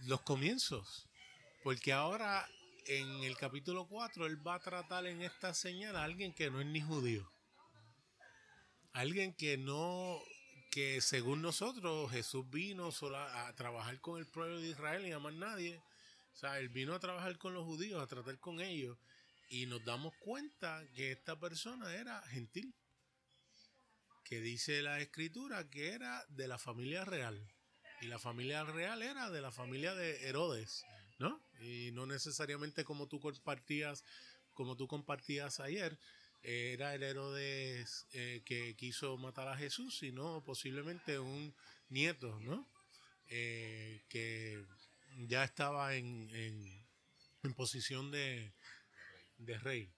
los 0.05 0.21
comienzos. 0.21 1.07
Porque 1.63 1.93
ahora 1.93 2.47
en 2.88 3.23
el 3.23 3.36
capítulo 3.38 3.88
4 3.88 4.25
él 4.25 4.45
va 4.45 4.55
a 4.55 4.60
tratar 4.60 5.05
en 5.05 5.21
esta 5.21 5.53
señal 5.53 5.95
a 5.95 6.03
alguien 6.03 6.33
que 6.33 6.49
no 6.49 6.62
es 6.62 6.67
ni 6.67 6.81
judío. 6.81 7.29
Alguien 8.93 9.33
que 9.33 9.57
no, 9.57 10.19
que 10.71 11.01
según 11.01 11.41
nosotros 11.41 12.10
Jesús 12.12 12.49
vino 12.49 12.91
solo 12.91 13.17
a, 13.17 13.53
trabajar 13.55 13.99
con 13.99 14.19
el 14.19 14.25
pueblo 14.25 14.60
de 14.60 14.69
Israel 14.69 15.05
y 15.05 15.12
a 15.12 15.19
más 15.19 15.33
nadie. 15.33 15.81
O 16.33 16.36
sea, 16.38 16.60
él 16.60 16.69
vino 16.69 16.93
a 16.93 16.99
trabajar 16.99 17.38
con 17.38 17.53
los 17.53 17.65
judíos, 17.65 18.01
a 18.01 18.07
tratar 18.07 18.39
con 18.39 18.62
ellos. 18.62 18.97
Y 19.49 19.65
nos 19.65 19.83
damos 19.83 20.13
cuenta 20.19 20.83
que 20.95 21.12
esta 21.12 21.39
persona 21.39 21.93
era 21.95 22.21
gentil. 22.27 22.73
Que 24.23 24.39
dice 24.41 24.81
la 24.81 24.99
escritura 24.99 25.69
que 25.69 25.93
era 25.93 26.25
de 26.29 26.47
la 26.47 26.57
familia 26.57 27.05
real. 27.05 27.56
Y 28.01 28.07
la 28.07 28.19
familia 28.19 28.63
real 28.63 29.01
era 29.01 29.29
de 29.29 29.41
la 29.41 29.51
familia 29.51 29.95
de 29.95 30.27
Herodes, 30.27 30.86
¿no? 31.19 31.41
Y 31.60 31.91
no 31.93 32.05
necesariamente 32.05 32.83
como 32.83 33.07
tú 33.07 33.19
compartías, 33.19 34.03
como 34.53 34.75
tú 34.75 34.88
compartías 34.88 35.60
ayer, 35.60 35.97
era 36.43 36.93
el 36.93 37.03
Herodes 37.03 38.07
eh, 38.13 38.41
que 38.45 38.75
quiso 38.75 39.17
matar 39.17 39.47
a 39.47 39.57
Jesús, 39.57 39.97
sino 39.97 40.43
posiblemente 40.43 41.19
un 41.19 41.53
nieto, 41.89 42.39
¿no? 42.41 42.67
Eh, 43.29 44.03
que 44.07 44.63
ya 45.27 45.43
estaba 45.43 45.95
en, 45.95 46.29
posición 47.55 48.12
de, 48.12 48.53
rey. 49.38 49.89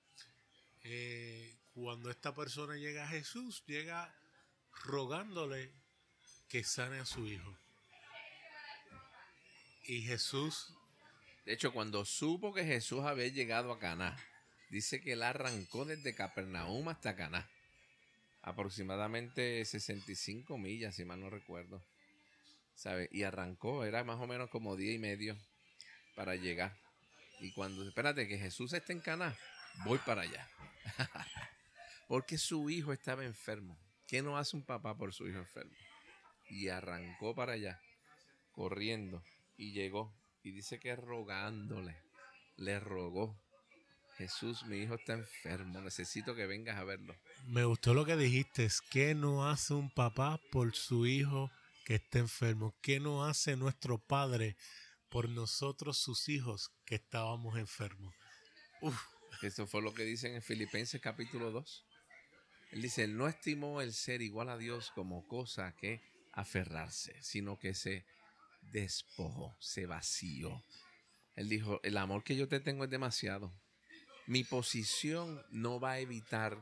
Eh, 0.83 1.57
cuando 1.73 2.09
esta 2.09 2.33
persona 2.33 2.77
llega 2.77 3.03
a 3.03 3.09
Jesús, 3.09 3.63
llega 3.67 4.15
rogándole 4.83 5.73
que 6.47 6.63
sane 6.63 6.99
a 6.99 7.05
su 7.05 7.27
hijo. 7.27 7.57
Y 9.89 10.03
Jesús. 10.03 10.71
De 11.47 11.53
hecho, 11.53 11.73
cuando 11.73 12.05
supo 12.05 12.53
que 12.53 12.63
Jesús 12.63 13.03
había 13.05 13.27
llegado 13.29 13.71
a 13.71 13.79
Caná, 13.79 14.15
dice 14.69 15.01
que 15.01 15.13
él 15.13 15.23
arrancó 15.23 15.83
desde 15.83 16.13
Capernaum 16.13 16.89
hasta 16.89 17.15
Caná. 17.15 17.49
Aproximadamente 18.43 19.65
65 19.65 20.59
millas, 20.59 20.95
si 20.95 21.05
mal 21.05 21.19
no 21.19 21.31
recuerdo. 21.31 21.83
¿Sabe? 22.75 23.09
Y 23.11 23.23
arrancó, 23.23 23.83
era 23.83 24.03
más 24.03 24.19
o 24.19 24.27
menos 24.27 24.51
como 24.51 24.75
día 24.75 24.93
y 24.93 24.99
medio 24.99 25.35
para 26.15 26.35
llegar. 26.35 26.77
Y 27.39 27.51
cuando, 27.53 27.83
espérate, 27.83 28.27
que 28.27 28.37
Jesús 28.37 28.73
esté 28.73 28.93
en 28.93 28.99
Caná, 28.99 29.35
voy 29.85 29.97
para 30.05 30.21
allá. 30.21 30.47
Porque 32.07 32.37
su 32.37 32.69
hijo 32.69 32.93
estaba 32.93 33.25
enfermo. 33.25 33.75
¿Qué 34.05 34.21
no 34.21 34.37
hace 34.37 34.55
un 34.55 34.63
papá 34.63 34.95
por 34.95 35.15
su 35.15 35.27
hijo 35.27 35.39
enfermo? 35.39 35.73
Y 36.47 36.67
arrancó 36.67 37.33
para 37.33 37.53
allá, 37.53 37.81
corriendo 38.51 39.23
y 39.59 39.73
llegó 39.73 40.15
Y 40.41 40.51
dice 40.51 40.79
que 40.79 40.95
rogándole, 40.95 42.01
le 42.55 42.79
rogó. 42.79 43.37
Jesús, 44.17 44.65
mi 44.65 44.77
hijo 44.77 44.95
está 44.95 45.13
enfermo, 45.13 45.81
necesito 45.81 46.33
que 46.33 46.45
vengas 46.45 46.77
a 46.77 46.83
verlo. 46.83 47.15
Me 47.45 47.63
gustó 47.63 47.93
lo 47.93 48.05
que 48.05 48.15
dijiste, 48.15 48.65
es 48.65 48.81
que 48.81 49.15
no 49.15 49.49
hace 49.49 49.73
un 49.73 49.89
papá 49.89 50.39
por 50.51 50.75
su 50.75 51.05
hijo 51.05 51.51
que 51.85 51.95
está 51.95 52.19
enfermo, 52.19 52.75
¿qué 52.81 52.99
no 52.99 53.25
hace 53.25 53.55
nuestro 53.55 53.97
padre 53.97 54.55
por 55.09 55.29
nosotros 55.29 55.97
sus 55.97 56.29
hijos 56.29 56.71
que 56.85 56.95
estábamos 56.95 57.57
enfermos? 57.57 58.13
Uf. 58.81 59.01
Eso 59.41 59.67
fue 59.67 59.81
lo 59.81 59.93
que 59.93 60.03
dicen 60.03 60.35
en 60.35 60.41
Filipenses 60.41 60.99
capítulo 61.01 61.51
2. 61.51 61.85
Él 62.71 62.81
dice, 62.81 63.03
él 63.03 63.15
no 63.15 63.27
estimó 63.27 63.81
el 63.81 63.93
ser 63.93 64.21
igual 64.21 64.49
a 64.49 64.57
Dios 64.57 64.91
como 64.93 65.25
cosa 65.27 65.75
que 65.75 66.01
aferrarse, 66.33 67.15
sino 67.21 67.57
que 67.57 67.73
se 67.73 68.05
despojó, 68.71 69.55
se 69.59 69.85
vació. 69.85 70.63
Él 71.35 71.49
dijo, 71.49 71.79
el 71.83 71.97
amor 71.97 72.23
que 72.23 72.35
yo 72.35 72.47
te 72.47 72.59
tengo 72.59 72.83
es 72.83 72.89
demasiado 72.89 73.53
mi 74.29 74.43
posición 74.43 75.43
no 75.49 75.79
va 75.79 75.93
a 75.93 75.99
evitar 75.99 76.55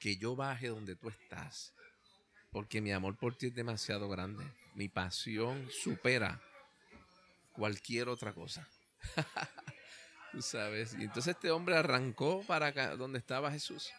que 0.00 0.16
yo 0.16 0.34
baje 0.34 0.66
donde 0.66 0.96
tú 0.96 1.08
estás, 1.08 1.72
porque 2.50 2.80
mi 2.80 2.90
amor 2.90 3.16
por 3.16 3.36
ti 3.36 3.46
es 3.46 3.54
demasiado 3.54 4.08
grande. 4.08 4.44
Mi 4.74 4.88
pasión 4.88 5.68
supera 5.70 6.42
cualquier 7.52 8.08
otra 8.08 8.32
cosa. 8.32 8.68
tú 10.32 10.42
sabes. 10.42 10.94
Y 10.98 11.04
entonces 11.04 11.36
este 11.36 11.52
hombre 11.52 11.76
arrancó 11.76 12.42
para 12.42 12.96
donde 12.96 13.20
estaba 13.20 13.52
Jesús 13.52 13.92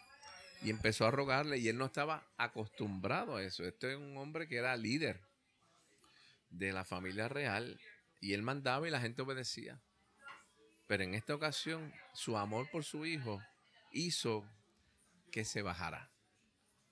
y 0.61 0.69
empezó 0.69 1.05
a 1.05 1.11
rogarle 1.11 1.59
y 1.59 1.69
él 1.69 1.77
no 1.77 1.85
estaba 1.85 2.27
acostumbrado 2.35 3.37
a 3.37 3.43
eso. 3.43 3.63
Este 3.63 3.93
es 3.93 3.97
un 3.97 4.17
hombre 4.17 4.49
que 4.49 4.57
era 4.57 4.75
líder 4.75 5.21
de 6.53 6.71
la 6.71 6.85
familia 6.85 7.27
real 7.27 7.79
y 8.21 8.33
él 8.33 8.41
mandaba 8.41 8.87
y 8.87 8.91
la 8.91 9.01
gente 9.01 9.21
obedecía. 9.21 9.81
Pero 10.87 11.03
en 11.03 11.13
esta 11.13 11.35
ocasión, 11.35 11.93
su 12.13 12.37
amor 12.37 12.69
por 12.71 12.83
su 12.83 13.05
hijo 13.05 13.41
hizo 13.91 14.47
que 15.31 15.45
se 15.45 15.61
bajara. 15.61 16.11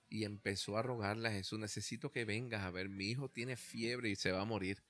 Y 0.08 0.24
empezó 0.24 0.76
a 0.76 0.82
rogarle 0.82 1.28
a 1.28 1.32
Jesús, 1.32 1.58
necesito 1.58 2.10
que 2.10 2.24
vengas 2.24 2.62
a 2.62 2.70
ver, 2.70 2.88
mi 2.88 3.06
hijo 3.06 3.30
tiene 3.30 3.56
fiebre 3.56 4.10
y 4.10 4.16
se 4.16 4.32
va 4.32 4.42
a 4.42 4.44
morir. 4.44 4.82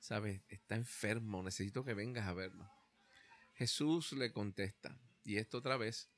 ¿Sabes? 0.00 0.42
Está 0.48 0.74
enfermo, 0.74 1.42
necesito 1.42 1.84
que 1.84 1.94
vengas 1.94 2.26
a 2.26 2.34
verlo. 2.34 2.70
Jesús 3.54 4.12
le 4.12 4.30
contesta, 4.30 4.96
y 5.24 5.38
esto 5.38 5.58
otra 5.58 5.76
vez, 5.76 6.10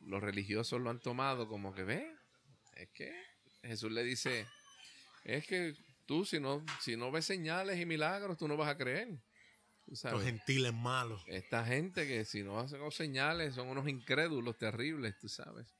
los 0.00 0.22
religiosos 0.22 0.80
lo 0.80 0.90
han 0.90 1.00
tomado 1.00 1.48
como 1.48 1.74
que, 1.74 1.84
ve, 1.84 2.16
es 2.74 2.88
que 2.90 3.14
Jesús 3.62 3.92
le 3.92 4.02
dice, 4.02 4.46
es 5.24 5.46
que 5.46 5.76
tú 6.06 6.24
si 6.24 6.40
no, 6.40 6.64
si 6.80 6.96
no 6.96 7.10
ves 7.10 7.24
señales 7.24 7.80
y 7.80 7.86
milagros, 7.86 8.38
tú 8.38 8.48
no 8.48 8.56
vas 8.56 8.68
a 8.68 8.76
creer. 8.76 9.18
Los 9.86 10.22
gentiles 10.22 10.72
malos. 10.72 11.22
Esta 11.26 11.64
gente 11.64 12.06
que 12.06 12.24
si 12.24 12.42
no 12.42 12.58
hacen 12.58 12.80
señales 12.90 13.54
son 13.54 13.68
unos 13.68 13.86
incrédulos 13.88 14.56
terribles, 14.56 15.18
tú 15.18 15.28
sabes. 15.28 15.74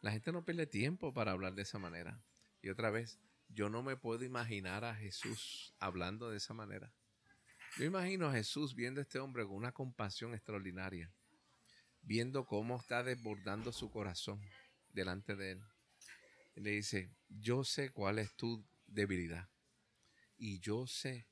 La 0.00 0.12
gente 0.12 0.30
no 0.30 0.44
pierde 0.44 0.66
tiempo 0.66 1.14
para 1.14 1.32
hablar 1.32 1.54
de 1.54 1.62
esa 1.62 1.78
manera. 1.78 2.22
Y 2.60 2.68
otra 2.68 2.90
vez, 2.90 3.18
yo 3.48 3.70
no 3.70 3.82
me 3.82 3.96
puedo 3.96 4.24
imaginar 4.24 4.84
a 4.84 4.94
Jesús 4.94 5.74
hablando 5.78 6.30
de 6.30 6.36
esa 6.36 6.52
manera. 6.52 6.92
Yo 7.78 7.84
imagino 7.84 8.28
a 8.28 8.32
Jesús 8.32 8.74
viendo 8.74 9.00
a 9.00 9.02
este 9.02 9.18
hombre 9.18 9.44
con 9.44 9.56
una 9.56 9.72
compasión 9.72 10.34
extraordinaria, 10.34 11.10
viendo 12.02 12.44
cómo 12.44 12.76
está 12.76 13.02
desbordando 13.02 13.72
su 13.72 13.90
corazón 13.90 14.40
delante 14.90 15.34
de 15.34 15.52
él. 15.52 15.62
Y 16.56 16.60
le 16.60 16.70
dice, 16.70 17.10
yo 17.28 17.64
sé 17.64 17.90
cuál 17.90 18.18
es 18.18 18.34
tu 18.34 18.64
debilidad 18.86 19.48
y 20.38 20.60
yo 20.60 20.86
sé 20.86 21.26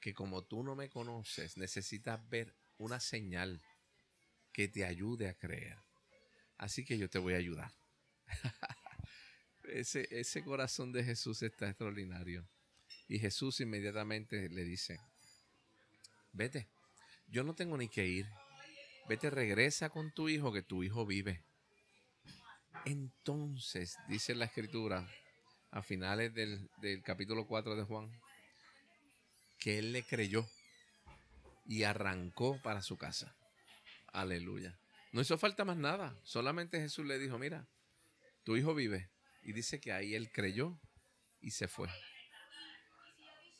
que 0.00 0.14
como 0.14 0.42
tú 0.42 0.62
no 0.62 0.74
me 0.74 0.88
conoces, 0.88 1.56
necesitas 1.56 2.26
ver 2.28 2.54
una 2.78 3.00
señal 3.00 3.62
que 4.52 4.68
te 4.68 4.84
ayude 4.84 5.28
a 5.28 5.34
creer. 5.34 5.76
Así 6.56 6.84
que 6.84 6.98
yo 6.98 7.08
te 7.08 7.18
voy 7.18 7.34
a 7.34 7.38
ayudar. 7.38 7.72
ese, 9.64 10.08
ese 10.10 10.42
corazón 10.42 10.92
de 10.92 11.04
Jesús 11.04 11.42
está 11.42 11.68
extraordinario. 11.68 12.48
Y 13.08 13.18
Jesús 13.18 13.60
inmediatamente 13.60 14.48
le 14.48 14.64
dice, 14.64 15.00
vete, 16.32 16.68
yo 17.28 17.44
no 17.44 17.54
tengo 17.54 17.76
ni 17.76 17.88
que 17.88 18.06
ir. 18.06 18.26
Vete, 19.08 19.30
regresa 19.30 19.90
con 19.90 20.12
tu 20.12 20.28
hijo, 20.28 20.52
que 20.52 20.62
tu 20.62 20.82
hijo 20.82 21.04
vive. 21.04 21.42
Entonces, 22.84 23.96
dice 24.08 24.34
la 24.34 24.46
escritura, 24.46 25.08
a 25.70 25.82
finales 25.82 26.32
del, 26.34 26.68
del 26.80 27.02
capítulo 27.02 27.46
4 27.46 27.76
de 27.76 27.82
Juan, 27.82 28.10
que 29.60 29.78
él 29.78 29.92
le 29.92 30.02
creyó 30.02 30.48
y 31.66 31.84
arrancó 31.84 32.60
para 32.62 32.82
su 32.82 32.96
casa. 32.96 33.36
Aleluya. 34.12 34.80
No 35.12 35.20
hizo 35.20 35.38
falta 35.38 35.64
más 35.64 35.76
nada. 35.76 36.18
Solamente 36.24 36.80
Jesús 36.80 37.06
le 37.06 37.18
dijo, 37.18 37.38
mira, 37.38 37.68
tu 38.42 38.56
hijo 38.56 38.74
vive. 38.74 39.10
Y 39.42 39.52
dice 39.52 39.80
que 39.80 39.92
ahí 39.92 40.14
él 40.14 40.32
creyó 40.32 40.80
y 41.40 41.52
se 41.52 41.68
fue. 41.68 41.88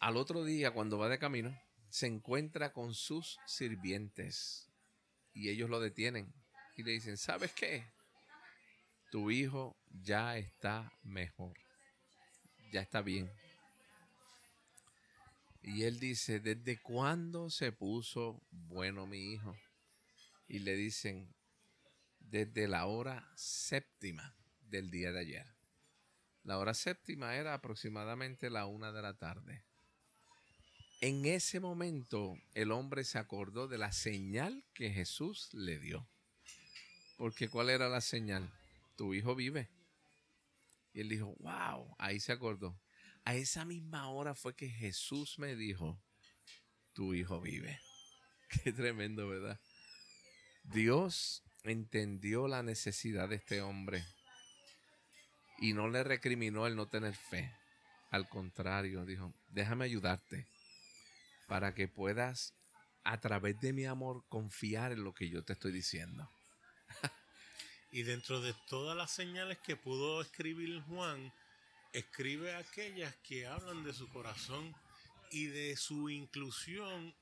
Al 0.01 0.17
otro 0.17 0.45
día, 0.45 0.73
cuando 0.73 0.99
va 0.99 1.09
de 1.09 1.19
camino, 1.19 1.57
se 1.91 2.07
encuentra 2.07 2.73
con 2.73 2.95
sus 2.95 3.39
sirvientes. 3.47 4.71
Y 5.33 5.51
ellos 5.51 5.69
lo 5.69 5.81
detienen. 5.81 6.33
Y 6.77 6.83
le 6.83 6.93
dicen, 6.93 7.17
¿sabes 7.17 7.53
qué? 7.53 7.85
Tu 9.11 9.31
hijo 9.31 9.77
ya 9.91 10.39
está 10.39 10.93
mejor. 11.03 11.57
Ya 12.73 12.81
está 12.81 13.03
bien. 13.03 13.31
Y 15.63 15.83
él 15.83 16.01
dice, 16.01 16.41
¿desde 16.41 16.81
cuándo 16.81 17.51
se 17.51 17.73
puso 17.73 18.43
bueno 18.51 19.07
mi 19.07 19.33
hijo? 19.33 19.57
Y 20.49 20.61
le 20.61 20.75
dicen, 20.75 21.35
desde 22.19 22.67
la 22.67 22.87
hora 22.87 23.31
séptima 23.37 24.35
del 24.63 24.91
día 24.91 25.13
de 25.13 25.21
ayer. 25.21 25.47
La 26.45 26.59
hora 26.59 26.73
séptima 26.75 27.37
era 27.37 27.55
aproximadamente 27.55 28.49
la 28.49 28.67
una 28.67 28.93
de 28.93 29.03
la 29.03 29.19
tarde. 29.19 29.65
En 31.03 31.27
ese 31.27 31.61
momento 31.61 32.37
el 32.55 32.73
hombre 32.73 33.05
se 33.05 33.19
acordó 33.19 33.69
de 33.69 33.79
la 33.79 33.93
señal 33.93 34.65
que 34.75 34.91
Jesús 34.91 35.53
le 35.53 35.79
dio. 35.79 36.09
Porque 37.17 37.49
¿cuál 37.49 37.69
era 37.69 37.89
la 37.89 38.01
señal? 38.01 38.51
Tu 38.97 39.15
hijo 39.15 39.35
vive. 39.35 39.69
Y 40.93 41.01
él 41.01 41.09
dijo, 41.09 41.35
wow, 41.41 41.95
ahí 41.99 42.19
se 42.21 42.33
acordó. 42.33 42.79
A 43.25 43.35
esa 43.35 43.65
misma 43.65 44.09
hora 44.09 44.35
fue 44.35 44.55
que 44.55 44.69
Jesús 44.69 45.39
me 45.39 45.55
dijo, 45.55 46.03
tu 46.93 47.15
hijo 47.15 47.41
vive. 47.41 47.81
Qué 48.49 48.73
tremendo, 48.73 49.29
¿verdad? 49.29 49.61
Dios 50.65 51.43
entendió 51.65 52.49
la 52.49 52.63
necesidad 52.63 53.29
de 53.29 53.37
este 53.37 53.63
hombre 53.63 54.05
y 55.59 55.75
no 55.75 55.89
le 55.89 56.03
recriminó 56.03 56.67
el 56.67 56.77
no 56.77 56.89
tener 56.89 57.15
fe. 57.15 57.55
Al 58.11 58.29
contrario, 58.29 59.05
dijo, 59.05 59.33
déjame 59.49 59.85
ayudarte 59.85 60.49
para 61.47 61.75
que 61.75 61.87
puedas 61.87 62.55
a 63.05 63.21
través 63.21 63.61
de 63.61 63.73
mi 63.73 63.85
amor 63.85 64.25
confiar 64.29 64.93
en 64.93 65.05
lo 65.05 65.15
que 65.15 65.29
yo 65.29 65.45
te 65.45 65.53
estoy 65.53 65.73
diciendo. 65.73 66.29
y 67.93 68.03
dentro 68.03 68.41
de 68.41 68.55
todas 68.69 68.97
las 68.97 69.13
señales 69.13 69.59
que 69.59 69.77
pudo 69.77 70.23
escribir 70.23 70.81
Juan, 70.83 71.33
escribe 71.93 72.55
aquellas 72.55 73.15
que 73.17 73.47
hablan 73.47 73.85
de 73.85 73.93
su 73.93 74.09
corazón 74.09 74.75
y 75.31 75.47
de 75.47 75.77
su 75.77 76.11
inclusión 76.11 77.15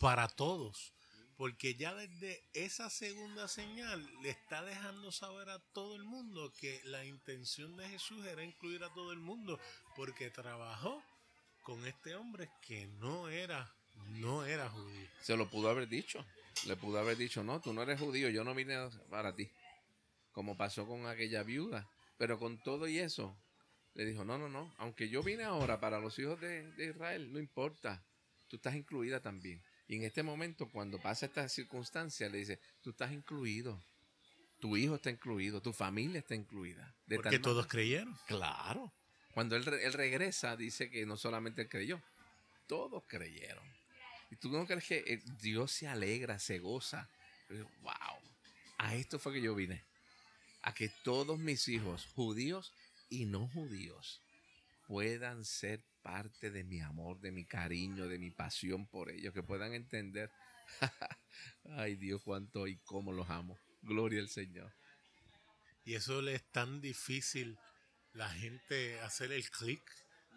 para 0.00 0.28
todos. 0.28 0.92
Porque 1.36 1.74
ya 1.74 1.94
desde 1.94 2.40
esa 2.52 2.88
segunda 2.90 3.48
señal 3.48 4.08
le 4.22 4.30
está 4.30 4.62
dejando 4.62 5.10
saber 5.10 5.48
a 5.48 5.58
todo 5.72 5.96
el 5.96 6.04
mundo 6.04 6.52
que 6.58 6.80
la 6.84 7.04
intención 7.04 7.76
de 7.76 7.88
Jesús 7.88 8.24
era 8.26 8.44
incluir 8.44 8.84
a 8.84 8.92
todo 8.92 9.12
el 9.12 9.18
mundo. 9.18 9.58
Porque 9.96 10.30
trabajó 10.30 11.02
con 11.62 11.84
este 11.86 12.14
hombre 12.14 12.50
que 12.60 12.86
no 12.86 13.28
era, 13.28 13.74
no 14.10 14.44
era 14.44 14.68
judío. 14.68 15.08
Se 15.20 15.36
lo 15.36 15.50
pudo 15.50 15.70
haber 15.70 15.88
dicho. 15.88 16.24
Le 16.66 16.76
pudo 16.76 16.98
haber 17.00 17.16
dicho, 17.16 17.42
no, 17.42 17.60
tú 17.60 17.72
no 17.72 17.82
eres 17.82 17.98
judío, 17.98 18.28
yo 18.28 18.44
no 18.44 18.54
vine 18.54 18.76
para 19.10 19.34
ti. 19.34 19.50
Como 20.32 20.56
pasó 20.56 20.86
con 20.86 21.06
aquella 21.06 21.42
viuda. 21.42 21.88
Pero 22.18 22.38
con 22.38 22.62
todo 22.62 22.86
y 22.86 22.98
eso, 22.98 23.36
le 23.94 24.04
dijo, 24.06 24.24
no, 24.24 24.38
no, 24.38 24.48
no, 24.48 24.72
aunque 24.78 25.08
yo 25.08 25.22
vine 25.22 25.44
ahora 25.44 25.80
para 25.80 26.00
los 26.00 26.18
hijos 26.18 26.40
de, 26.40 26.72
Israel, 26.78 27.32
no 27.32 27.38
importa, 27.38 28.02
tú 28.48 28.56
estás 28.56 28.74
incluida 28.74 29.20
también. 29.20 29.62
Y 29.86 29.96
en 29.96 30.04
este 30.04 30.22
momento, 30.22 30.70
cuando 30.70 30.98
pasa 30.98 31.26
esta 31.26 31.48
circunstancia, 31.48 32.28
le 32.28 32.38
dice, 32.38 32.60
tú 32.80 32.90
estás 32.90 33.12
incluido, 33.12 33.82
tu 34.60 34.76
hijo 34.76 34.94
está 34.94 35.10
incluido, 35.10 35.60
tu 35.60 35.72
familia 35.72 36.20
está 36.20 36.34
incluida. 36.34 36.94
De 37.06 37.16
Porque 37.16 37.38
todos 37.38 37.66
creyeron. 37.66 38.16
Claro. 38.26 38.92
Cuando 39.34 39.56
él, 39.56 39.66
él, 39.68 39.92
regresa, 39.92 40.56
dice 40.56 40.90
que 40.90 41.04
no 41.04 41.16
solamente 41.16 41.62
él 41.62 41.68
creyó, 41.68 42.00
todos 42.66 43.04
creyeron. 43.06 43.64
Y 44.30 44.36
tú 44.36 44.50
no 44.50 44.66
crees 44.66 44.84
que 44.86 45.04
eh, 45.06 45.22
Dios 45.40 45.72
se 45.72 45.88
alegra, 45.88 46.38
se 46.38 46.58
goza. 46.58 47.10
Wow, 47.82 48.18
a 48.78 48.94
esto 48.94 49.18
fue 49.18 49.34
que 49.34 49.42
yo 49.42 49.54
vine. 49.54 49.84
A 50.62 50.72
que 50.72 50.88
todos 50.88 51.38
mis 51.38 51.68
hijos 51.68 52.06
judíos 52.14 52.72
y 53.12 53.26
no 53.26 53.46
judíos 53.48 54.22
puedan 54.86 55.44
ser 55.44 55.84
parte 56.02 56.50
de 56.50 56.64
mi 56.64 56.80
amor, 56.80 57.20
de 57.20 57.30
mi 57.30 57.44
cariño, 57.44 58.08
de 58.08 58.18
mi 58.18 58.30
pasión 58.30 58.86
por 58.86 59.10
ellos, 59.10 59.32
que 59.32 59.42
puedan 59.42 59.74
entender, 59.74 60.30
ay 61.76 61.96
Dios, 61.96 62.22
cuánto 62.22 62.66
y 62.66 62.78
cómo 62.78 63.12
los 63.12 63.28
amo. 63.30 63.58
Gloria 63.82 64.20
al 64.20 64.28
Señor. 64.28 64.72
Y 65.84 65.94
eso 65.94 66.22
le 66.22 66.34
es 66.34 66.44
tan 66.52 66.80
difícil 66.80 67.58
la 68.14 68.28
gente 68.30 69.00
hacer 69.00 69.32
el 69.32 69.48
clic, 69.50 69.82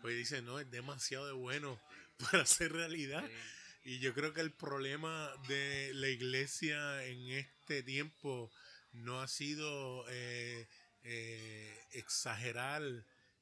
pues 0.01 0.15
dice, 0.15 0.41
no, 0.41 0.59
es 0.59 0.69
demasiado 0.69 1.27
de 1.27 1.33
bueno 1.33 1.79
para 2.31 2.45
ser 2.45 2.73
realidad. 2.73 3.23
Y 3.83 3.99
yo 3.99 4.13
creo 4.13 4.33
que 4.33 4.41
el 4.41 4.51
problema 4.51 5.31
de 5.47 5.91
la 5.93 6.09
iglesia 6.09 7.05
en 7.05 7.29
este 7.31 7.83
tiempo 7.83 8.51
no 8.93 9.21
ha 9.21 9.27
sido 9.27 10.05
eh, 10.09 10.67
eh, 11.05 11.79
exagerar 11.93 12.81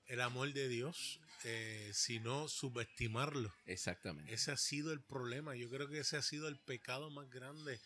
el 0.07 0.21
amor 0.21 0.53
de 0.53 0.67
Dios, 0.67 1.19
eh, 1.43 1.91
sino 1.93 2.47
subestimarlo. 2.47 3.53
Exactamente. 3.65 4.33
Ese 4.33 4.51
ha 4.51 4.57
sido 4.57 4.93
el 4.93 5.01
problema. 5.01 5.55
Yo 5.55 5.69
creo 5.69 5.89
que 5.89 5.99
ese 5.99 6.17
ha 6.17 6.21
sido 6.21 6.47
el 6.47 6.57
pecado 6.57 7.09
más 7.09 7.29
grande 7.29 7.79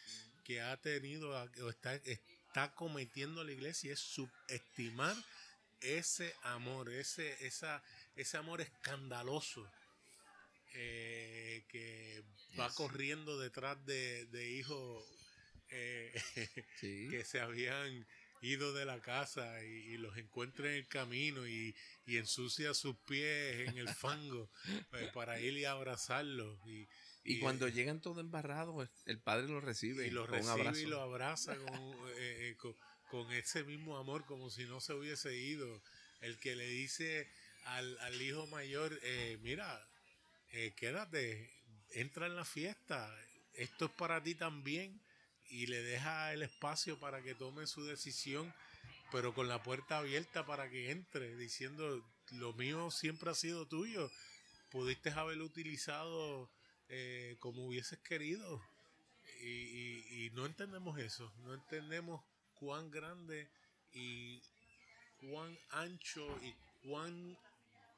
que 0.43 0.61
ha 0.61 0.77
tenido 0.77 1.29
o 1.31 1.69
está, 1.69 1.95
está 1.95 2.73
cometiendo 2.75 3.43
la 3.43 3.51
iglesia, 3.51 3.93
es 3.93 3.99
subestimar 3.99 5.15
ese 5.81 6.33
amor, 6.43 6.89
ese, 6.89 7.45
esa, 7.45 7.83
ese 8.15 8.37
amor 8.37 8.61
escandaloso 8.61 9.69
eh, 10.73 11.63
que 11.69 12.23
va 12.59 12.69
corriendo 12.73 13.39
detrás 13.39 13.77
de, 13.85 14.51
hijos 14.57 15.05
eh, 15.69 16.13
que 16.81 17.23
se 17.25 17.39
habían 17.39 18.05
ido 18.41 18.73
de 18.73 18.85
la 18.85 19.01
casa 19.01 19.63
y, 19.63 19.97
los 19.97 20.17
encuentra 20.17 20.69
en 20.69 20.75
el 20.75 20.87
camino 20.87 21.47
y, 21.47 21.75
ensucia 22.05 22.73
sus 22.73 22.95
pies 22.99 23.69
en 23.69 23.77
el 23.77 23.89
fango 23.89 24.49
eh, 24.93 25.09
para 25.13 25.39
ir 25.39 25.57
y 25.57 25.65
abrazarlos. 25.65 26.57
Y, 26.67 26.87
y, 27.23 27.39
cuando 27.39 27.67
llegan 27.67 28.01
todos 28.01 28.19
embarrados, 28.19 28.89
el 29.05 29.19
padre 29.19 29.47
los 29.47 29.63
recibe 29.63 30.07
y 30.07 30.11
los 30.11 30.29
recibe 30.29 30.81
y 30.81 30.85
lo 30.85 31.01
abraza 31.01 31.55
con, 31.55 32.75
con, 33.09 33.31
ese 33.33 33.63
mismo 33.63 33.97
amor, 33.97 34.25
como 34.25 34.49
si 34.49 34.65
no 34.65 34.79
se 34.79 34.93
hubiese 34.93 35.35
ido. 35.35 35.81
El 36.21 36.39
que 36.39 36.55
le 36.55 36.67
dice 36.67 37.29
al, 37.65 37.99
al 37.99 38.21
hijo 38.21 38.47
mayor, 38.47 38.99
mira, 39.41 39.87
eh, 40.51 40.73
quédate, 40.75 41.51
entra 41.91 42.27
en 42.27 42.35
la 42.35 42.45
fiesta, 42.45 43.13
esto 43.53 43.85
es 43.85 43.91
para 43.91 44.23
ti 44.23 44.35
también, 44.35 45.01
y 45.49 45.67
le 45.67 45.81
deja 45.81 46.33
el 46.33 46.43
espacio 46.43 46.99
para 46.99 47.21
que 47.21 47.35
tome 47.35 47.67
su 47.67 47.85
decisión, 47.85 48.53
pero 49.11 49.33
con 49.33 49.47
la 49.47 49.63
puerta 49.63 49.99
abierta 49.99 50.45
para 50.45 50.69
que 50.69 50.91
entre, 50.91 51.35
diciendo, 51.35 52.03
lo 52.31 52.53
mío 52.53 52.91
siempre 52.91 53.31
ha 53.31 53.35
sido 53.35 53.67
tuyo, 53.67 54.11
pudiste 54.69 55.11
haberlo 55.11 55.45
utilizado 55.45 56.49
eh, 56.89 57.37
como 57.39 57.67
hubieses 57.67 57.99
querido. 57.99 58.61
Y, 59.41 60.25
y, 60.25 60.31
no 60.33 60.45
entendemos 60.45 60.97
eso, 60.99 61.31
no 61.43 61.53
entendemos 61.53 62.23
cuán 62.55 62.89
grande 62.89 63.47
y 63.93 64.41
cuán 65.19 65.57
ancho 65.69 66.25
y 66.41 66.53
cuán 66.87 67.37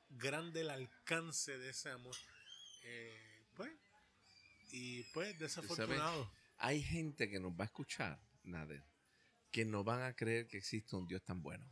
grande 0.09 0.61
el 0.61 0.69
alcance 0.69 1.57
de 1.57 1.69
ese 1.69 1.89
amor. 1.91 2.15
Eh, 2.83 3.45
pues, 3.55 3.71
y 4.71 5.03
pues, 5.13 5.37
desafortunado. 5.39 6.29
Hay 6.59 6.83
gente 6.83 7.29
que 7.29 7.39
nos 7.39 7.53
va 7.53 7.63
a 7.63 7.65
escuchar, 7.65 8.19
Nader, 8.43 8.83
que 9.51 9.65
no 9.65 9.83
van 9.83 10.03
a 10.03 10.13
creer 10.13 10.47
que 10.47 10.57
existe 10.57 10.95
un 10.95 11.07
Dios 11.07 11.23
tan 11.23 11.41
bueno. 11.41 11.65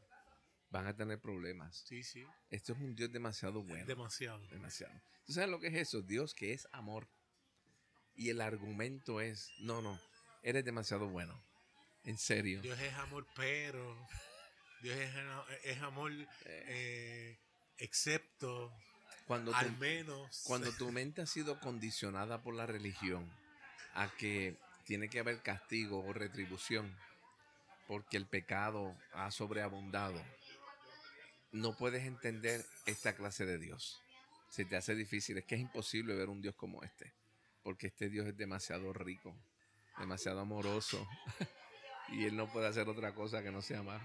Van 0.69 0.88
a 0.88 0.95
tener 0.95 1.19
problemas. 1.19 1.84
Sí, 1.86 2.04
sí. 2.04 2.26
Esto 2.50 2.73
es 2.73 2.80
un 2.80 2.95
Dios 2.95 3.12
demasiado 3.12 3.63
bueno. 3.63 3.86
Demasiado. 3.86 4.45
Demasiado. 4.47 4.93
¿Tú 5.26 5.34
sabes 5.34 5.50
lo 5.50 5.60
que 5.60 5.67
es 5.67 5.76
eso? 5.76 6.02
Dios 6.02 6.34
que 6.34 6.54
es 6.54 6.67
amor. 6.71 7.08
Y 8.15 8.30
el 8.30 8.41
argumento 8.41 9.21
es, 9.21 9.52
no, 9.60 9.82
no, 9.82 10.00
eres 10.41 10.65
demasiado 10.65 11.08
bueno. 11.08 11.39
En 12.04 12.17
serio. 12.17 12.62
Dios 12.62 12.80
es 12.80 12.93
amor, 12.93 13.28
pero 13.36 14.08
Dios 14.82 14.97
es, 15.63 15.82
amor 15.82 16.12
eh. 16.13 16.28
Eh, 16.45 17.39
excepto 17.78 18.73
cuando 19.26 19.54
Al 19.54 19.78
menos. 19.78 20.43
Cuando 20.45 20.71
tu 20.71 20.89
mente 20.91 21.21
ha 21.21 21.26
sido 21.26 21.60
condicionada 21.60 22.41
por 22.41 22.56
la 22.56 22.65
religión 22.65 23.30
a 23.93 24.10
que 24.15 24.58
tiene 24.88 25.10
que 25.10 25.19
haber 25.19 25.41
castigo 25.41 26.02
o 26.04 26.13
retribución 26.13 26.95
porque 27.88 28.17
el 28.17 28.26
pecado 28.26 28.95
ha 29.13 29.32
sobreabundado, 29.32 30.21
no 31.52 31.76
puedes 31.76 32.06
entender 32.06 32.65
esta 32.86 33.15
clase 33.15 33.45
de 33.45 33.58
Dios. 33.58 34.02
Se 34.50 34.65
te 34.65 34.78
hace 34.78 34.95
difícil. 34.95 35.38
Es 35.38 35.45
que 35.45 35.56
es 35.56 35.62
imposible 35.62 36.15
ver 36.15 36.30
un 36.30 36.41
Dios 36.41 36.56
como 36.56 36.84
este. 36.84 37.13
Porque 37.63 37.88
este 37.88 38.10
Dios 38.10 38.28
es 38.28 38.38
demasiado 38.38 38.93
rico, 38.93 39.36
demasiado 39.97 40.39
amoroso. 40.39 41.06
y 42.10 42.26
Él 42.26 42.36
no 42.36 42.52
puede 42.52 42.67
hacer 42.67 42.88
otra 42.88 43.13
cosa 43.13 43.43
que 43.43 43.52
no 43.52 43.62
sea 43.62 43.80
amar. 43.80 44.02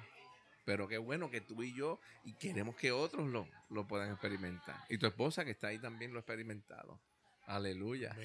Pero 0.64 0.86
qué 0.88 0.98
bueno 0.98 1.30
que 1.30 1.40
tú 1.40 1.62
y 1.62 1.74
yo, 1.74 2.00
y 2.24 2.34
queremos 2.34 2.76
que 2.76 2.92
otros 2.92 3.28
lo, 3.28 3.48
lo 3.68 3.86
puedan 3.86 4.10
experimentar. 4.10 4.76
Y 4.88 4.98
tu 4.98 5.06
esposa 5.06 5.44
que 5.44 5.52
está 5.52 5.68
ahí 5.68 5.78
también 5.78 6.12
lo 6.12 6.18
ha 6.18 6.22
experimentado. 6.22 7.00
Aleluya. 7.46 8.16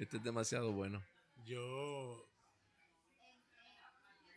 Esto 0.00 0.16
es 0.16 0.22
demasiado 0.22 0.72
bueno. 0.72 1.04
Yo, 1.44 2.26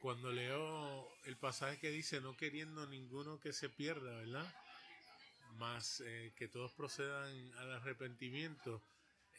cuando 0.01 0.29
leo 0.29 1.07
el 1.23 1.37
pasaje 1.37 1.79
que 1.79 1.89
dice, 1.89 2.19
no 2.19 2.35
queriendo 2.35 2.85
ninguno 2.85 3.39
que 3.39 3.53
se 3.53 3.69
pierda, 3.69 4.13
¿verdad? 4.17 4.53
Más 5.55 6.03
eh, 6.05 6.33
que 6.35 6.49
todos 6.49 6.73
procedan 6.73 7.53
al 7.59 7.71
arrepentimiento. 7.71 8.83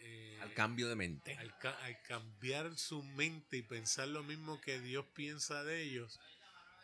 Eh, 0.00 0.38
al 0.40 0.54
cambio 0.54 0.88
de 0.88 0.96
mente. 0.96 1.36
al, 1.36 1.54
cambiar 2.08 2.74
su 2.78 3.02
mente 3.02 3.58
y 3.58 3.62
pensar 3.62 4.08
lo 4.08 4.22
mismo 4.22 4.62
que 4.62 4.80
Dios 4.80 5.04
piensa 5.14 5.62
de 5.62 5.82
ellos, 5.82 6.18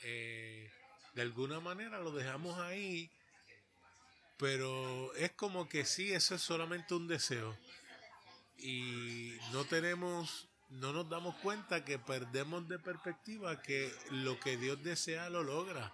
eh, 0.02 0.70
de 1.14 1.22
alguna 1.22 1.60
manera 1.60 1.98
lo 2.00 2.12
dejamos 2.12 2.58
ahí, 2.58 3.10
pero 4.36 5.14
es 5.14 5.32
como 5.32 5.66
que 5.66 5.86
sí, 5.86 6.12
eso 6.12 6.34
es 6.34 6.42
solamente 6.42 6.92
un 6.92 7.08
deseo. 7.08 7.56
Y 8.62 9.38
no 9.52 9.64
tenemos, 9.64 10.48
no 10.68 10.92
nos 10.92 11.08
damos 11.08 11.34
cuenta 11.36 11.84
que 11.84 11.98
perdemos 11.98 12.68
de 12.68 12.78
perspectiva 12.78 13.60
que 13.62 13.92
lo 14.10 14.38
que 14.38 14.56
Dios 14.56 14.82
desea 14.82 15.30
lo 15.30 15.42
logra. 15.42 15.92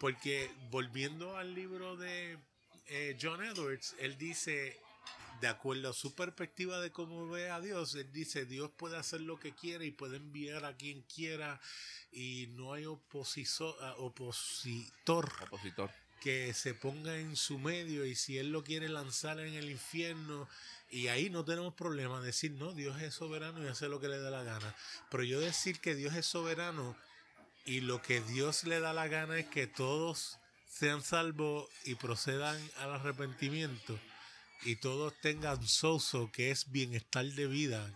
Porque 0.00 0.50
volviendo 0.70 1.36
al 1.36 1.54
libro 1.54 1.96
de 1.96 2.38
eh, 2.86 3.16
John 3.20 3.42
Edwards, 3.42 3.94
él 4.00 4.18
dice, 4.18 4.80
de 5.40 5.48
acuerdo 5.48 5.90
a 5.90 5.92
su 5.92 6.14
perspectiva 6.14 6.80
de 6.80 6.90
cómo 6.90 7.28
ve 7.28 7.50
a 7.50 7.60
Dios, 7.60 7.94
él 7.94 8.10
dice, 8.12 8.44
Dios 8.44 8.70
puede 8.76 8.96
hacer 8.96 9.20
lo 9.20 9.38
que 9.38 9.52
quiera 9.52 9.84
y 9.84 9.92
puede 9.92 10.16
enviar 10.16 10.64
a 10.64 10.76
quien 10.76 11.02
quiera 11.02 11.60
y 12.10 12.48
no 12.50 12.72
hay 12.72 12.86
opositor, 12.86 13.76
opositor, 13.98 15.32
opositor 15.42 15.90
que 16.22 16.54
se 16.54 16.72
ponga 16.72 17.16
en 17.16 17.34
su 17.34 17.58
medio 17.58 18.06
y 18.06 18.14
si 18.14 18.38
él 18.38 18.52
lo 18.52 18.62
quiere 18.62 18.88
lanzar 18.88 19.40
en 19.40 19.54
el 19.54 19.70
infierno 19.70 20.48
y 20.88 21.08
ahí 21.08 21.30
no 21.30 21.44
tenemos 21.44 21.74
problema 21.74 22.20
decir 22.20 22.52
no 22.52 22.72
Dios 22.72 23.02
es 23.02 23.14
soberano 23.14 23.62
y 23.64 23.66
hace 23.66 23.88
lo 23.88 23.98
que 23.98 24.06
le 24.06 24.20
da 24.20 24.30
la 24.30 24.44
gana 24.44 24.74
pero 25.10 25.24
yo 25.24 25.40
decir 25.40 25.80
que 25.80 25.96
Dios 25.96 26.14
es 26.14 26.24
soberano 26.24 26.96
y 27.64 27.80
lo 27.80 28.00
que 28.02 28.20
Dios 28.20 28.62
le 28.62 28.78
da 28.78 28.92
la 28.92 29.08
gana 29.08 29.36
es 29.36 29.46
que 29.46 29.66
todos 29.66 30.38
sean 30.68 31.02
salvos 31.02 31.68
y 31.84 31.96
procedan 31.96 32.56
al 32.78 32.92
arrepentimiento 32.92 33.98
y 34.62 34.76
todos 34.76 35.12
tengan 35.20 35.66
soso 35.66 36.30
que 36.32 36.52
es 36.52 36.70
bienestar 36.70 37.24
de 37.24 37.48
vida 37.48 37.92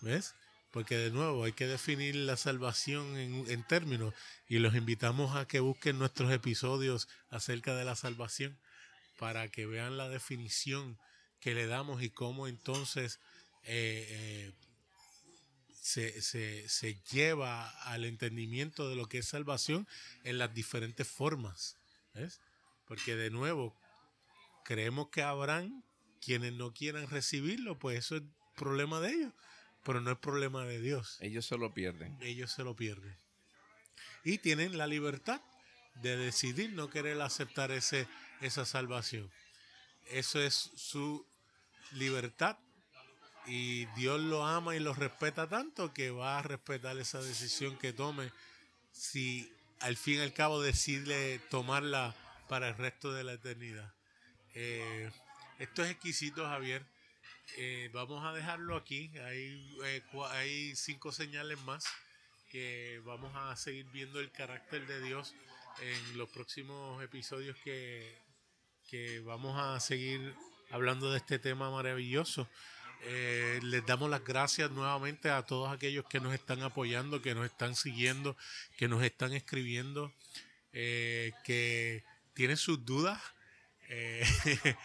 ¿ves? 0.00 0.36
Porque 0.70 0.96
de 0.96 1.10
nuevo 1.10 1.44
hay 1.44 1.52
que 1.52 1.66
definir 1.66 2.14
la 2.14 2.36
salvación 2.36 3.16
en, 3.16 3.64
términos 3.64 4.14
y 4.48 4.58
los 4.58 4.74
invitamos 4.74 5.36
a 5.36 5.46
que 5.46 5.60
busquen 5.60 5.98
nuestros 5.98 6.30
episodios 6.32 7.08
acerca 7.30 7.74
de 7.74 7.84
la 7.84 7.96
salvación 7.96 8.58
para 9.18 9.48
que 9.48 9.66
vean 9.66 9.96
la 9.96 10.08
definición 10.08 10.98
que 11.40 11.54
le 11.54 11.66
damos 11.66 12.02
y 12.02 12.10
cómo 12.10 12.48
entonces 12.48 13.18
eh, 13.64 14.06
eh, 14.10 14.52
se, 15.80 16.20
se, 16.68 17.00
lleva 17.10 17.70
al 17.84 18.04
entendimiento 18.04 18.90
de 18.90 18.96
lo 18.96 19.06
que 19.06 19.18
es 19.18 19.28
salvación 19.28 19.88
en 20.24 20.36
las 20.36 20.52
diferentes 20.52 21.08
formas. 21.08 21.76
¿ves? 22.14 22.40
Porque 22.86 23.16
de 23.16 23.30
nuevo, 23.30 23.74
creemos 24.64 25.08
que 25.08 25.22
habrán 25.22 25.82
quienes 26.20 26.52
no 26.52 26.74
quieran 26.74 27.08
recibirlo, 27.08 27.78
pues 27.78 27.98
eso 27.98 28.16
es 28.16 28.22
problema 28.54 29.00
de 29.00 29.12
ellos 29.12 29.32
pero 29.88 30.02
no 30.02 30.10
es 30.10 30.18
problema 30.18 30.66
de 30.66 30.82
Dios. 30.82 31.16
Ellos 31.22 31.46
se 31.46 31.56
lo 31.56 31.72
pierden. 31.72 32.14
Ellos 32.20 32.52
se 32.52 32.62
lo 32.62 32.76
pierden. 32.76 33.16
Y 34.22 34.36
tienen 34.36 34.76
la 34.76 34.86
libertad 34.86 35.40
de 35.94 36.14
decidir 36.18 36.74
no 36.74 36.90
querer 36.90 37.18
aceptar 37.22 37.70
ese, 37.70 38.06
esa 38.42 38.66
salvación. 38.66 39.30
Eso 40.10 40.42
es 40.42 40.72
su 40.76 41.26
libertad 41.92 42.58
y 43.46 43.86
Dios 43.96 44.20
lo 44.20 44.44
ama 44.44 44.76
y 44.76 44.78
lo 44.78 44.92
respeta 44.92 45.48
tanto 45.48 45.94
que 45.94 46.10
va 46.10 46.38
a 46.38 46.42
respetar 46.42 46.98
esa 46.98 47.22
decisión 47.22 47.78
que 47.78 47.94
tome 47.94 48.30
si 48.92 49.50
al 49.80 49.96
fin 49.96 50.16
y 50.16 50.20
al 50.20 50.34
cabo 50.34 50.60
decide 50.60 51.38
tomarla 51.48 52.14
para 52.46 52.68
el 52.68 52.76
resto 52.76 53.14
de 53.14 53.24
la 53.24 53.32
eternidad. 53.32 53.94
Eh, 54.52 55.10
esto 55.58 55.82
es 55.82 55.92
exquisito, 55.92 56.44
Javier. 56.44 56.84
Eh, 57.56 57.90
vamos 57.92 58.24
a 58.24 58.32
dejarlo 58.32 58.76
aquí. 58.76 59.10
Hay, 59.18 59.76
eh, 59.84 60.02
hay 60.30 60.76
cinco 60.76 61.12
señales 61.12 61.58
más 61.62 61.84
que 62.50 63.00
vamos 63.04 63.32
a 63.34 63.56
seguir 63.56 63.86
viendo 63.92 64.20
el 64.20 64.30
carácter 64.30 64.86
de 64.86 65.02
Dios 65.02 65.34
en 65.80 66.18
los 66.18 66.28
próximos 66.30 67.02
episodios 67.02 67.56
que, 67.58 68.18
que 68.88 69.20
vamos 69.20 69.58
a 69.60 69.78
seguir 69.80 70.34
hablando 70.70 71.10
de 71.10 71.18
este 71.18 71.38
tema 71.38 71.70
maravilloso. 71.70 72.48
Eh, 73.02 73.60
les 73.62 73.86
damos 73.86 74.10
las 74.10 74.24
gracias 74.24 74.70
nuevamente 74.70 75.30
a 75.30 75.42
todos 75.42 75.72
aquellos 75.72 76.04
que 76.06 76.20
nos 76.20 76.34
están 76.34 76.62
apoyando, 76.62 77.22
que 77.22 77.34
nos 77.34 77.46
están 77.46 77.76
siguiendo, 77.76 78.36
que 78.76 78.88
nos 78.88 79.02
están 79.02 79.32
escribiendo, 79.32 80.12
eh, 80.72 81.32
que 81.44 82.04
tienen 82.34 82.56
sus 82.56 82.84
dudas. 82.84 83.20
Eh, 83.88 84.24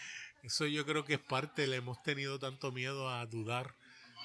eso 0.44 0.66
yo 0.68 0.86
creo 0.86 1.04
que 1.06 1.16
es 1.16 1.20
parte, 1.20 1.68
le 1.68 1.78
hemos 1.78 2.02
tenido 2.04 2.38
tanto 2.40 2.72
miedo 2.72 3.10
a 3.10 3.26
dudar, 3.26 3.76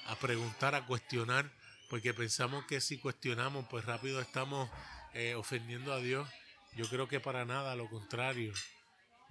a 0.07 0.15
preguntar, 0.17 0.75
a 0.75 0.85
cuestionar, 0.85 1.51
porque 1.89 2.13
pensamos 2.13 2.65
que 2.65 2.81
si 2.81 2.97
cuestionamos, 2.99 3.65
pues 3.69 3.85
rápido 3.85 4.19
estamos 4.21 4.69
eh, 5.13 5.33
ofendiendo 5.35 5.91
a 5.93 5.99
Dios. 5.99 6.29
Yo 6.75 6.87
creo 6.89 7.07
que 7.07 7.19
para 7.19 7.45
nada, 7.45 7.75
lo 7.75 7.89
contrario. 7.89 8.53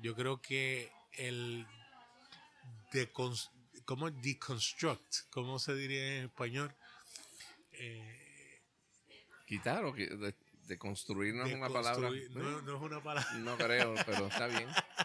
Yo 0.01 0.15
creo 0.17 0.41
que 0.43 0.91
el 1.13 1.67
decons- 2.93 3.51
¿cómo 3.85 4.11
deconstruct? 4.11 5.29
¿Cómo 5.31 5.59
se 5.59 5.75
diría 5.75 6.19
en 6.19 6.25
español? 6.25 6.75
Eh, 7.73 8.61
Quitar 9.47 9.85
o 9.85 9.95
que- 9.95 10.09
de, 10.09 10.35
de 10.67 10.79
construir 10.79 11.35
no 11.35 11.47
es 11.47 11.55
una 11.55 11.69
palabra. 11.69 12.11
No, 12.31 12.63
no 12.63 12.77
es 12.77 12.83
una 12.83 13.03
palabra. 13.03 13.33
No 13.39 13.57
creo, 13.57 13.95
pero 14.05 14.27
está 14.27 14.47
bien. 14.49 14.69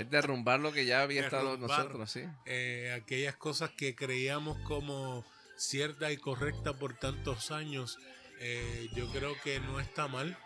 Es 0.00 0.10
derrumbar 0.10 0.60
lo 0.60 0.72
que 0.72 0.84
ya 0.86 1.02
había 1.02 1.22
estado 1.22 1.56
nosotros, 1.56 2.10
sí. 2.10 2.22
eh, 2.46 2.96
aquellas 3.00 3.36
cosas 3.36 3.70
que 3.70 3.94
creíamos 3.94 4.58
como 4.66 5.24
cierta 5.56 6.10
y 6.12 6.16
correcta 6.16 6.72
por 6.78 6.94
tantos 6.94 7.50
años, 7.50 7.98
eh, 8.40 8.88
yo 8.94 9.10
creo 9.12 9.34
que 9.42 9.60
no 9.60 9.78
está 9.80 10.08
mal 10.08 10.36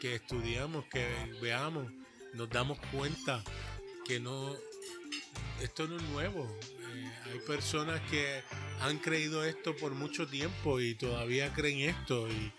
que 0.00 0.14
estudiamos, 0.14 0.84
que 0.86 1.06
veamos, 1.40 1.90
nos 2.34 2.48
damos 2.50 2.78
cuenta 2.92 3.42
que 4.04 4.20
no, 4.20 4.54
esto 5.62 5.88
no 5.88 5.96
es 5.96 6.02
nuevo. 6.04 6.44
Eh, 6.62 7.10
hay 7.32 7.38
personas 7.40 8.00
que 8.10 8.42
han 8.82 8.98
creído 8.98 9.44
esto 9.44 9.74
por 9.76 9.92
mucho 9.92 10.26
tiempo 10.28 10.80
y 10.80 10.94
todavía 10.94 11.52
creen 11.52 11.80
esto 11.90 12.28
y, 12.28 12.52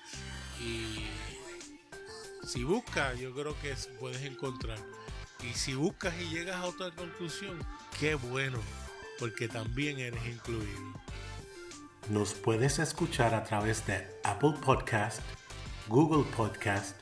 y 0.62 1.08
si 2.46 2.64
buscas, 2.64 3.20
yo 3.20 3.34
creo 3.34 3.58
que 3.62 3.72
es- 3.72 3.88
puedes 4.00 4.22
encontrar. 4.24 4.80
Y 5.44 5.54
si 5.54 5.76
buscas 5.76 6.14
y 6.20 6.30
llegas 6.30 6.58
a 6.58 6.66
otra 6.66 6.92
conclusión, 6.92 7.60
qué 8.00 8.16
bueno, 8.16 8.58
porque 9.20 9.48
también 9.48 10.00
eres 10.00 10.26
incluido. 10.26 10.94
Nos 12.10 12.34
puedes 12.34 12.80
escuchar 12.80 13.36
a 13.36 13.44
través 13.44 13.86
de 13.86 14.08
Apple 14.24 14.54
Podcast, 14.64 15.22
Google 15.88 16.26
Podcast, 16.36 16.96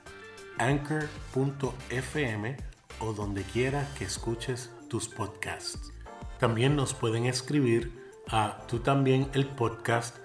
Anchor.fm 0.58 2.58
o 3.00 3.14
donde 3.14 3.44
quiera 3.44 3.88
que 3.98 4.06
escuches 4.06 4.72
tus 4.90 5.08
podcasts. 5.08 5.94
También 6.40 6.76
nos 6.76 6.94
pueden 6.94 7.26
escribir 7.26 8.04
a 8.28 8.62
tú 8.68 8.80
también 8.80 9.30
el 9.34 9.48
podcast 9.48 10.18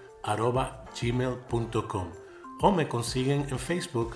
gmail.com 1.01 2.13
o 2.61 2.73
me 2.73 2.89
consiguen 2.89 3.47
en 3.51 3.59
Facebook 3.59 4.15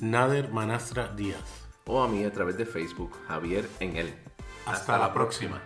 Nader 0.00 0.50
Manastra 0.50 1.08
Díaz. 1.08 1.61
O 1.86 2.02
a 2.02 2.08
mí 2.08 2.24
a 2.24 2.32
través 2.32 2.56
de 2.56 2.66
Facebook, 2.66 3.12
Javier 3.26 3.68
en 3.80 3.96
él. 3.96 4.14
Hasta 4.66 4.98
la 4.98 5.12
próxima. 5.12 5.60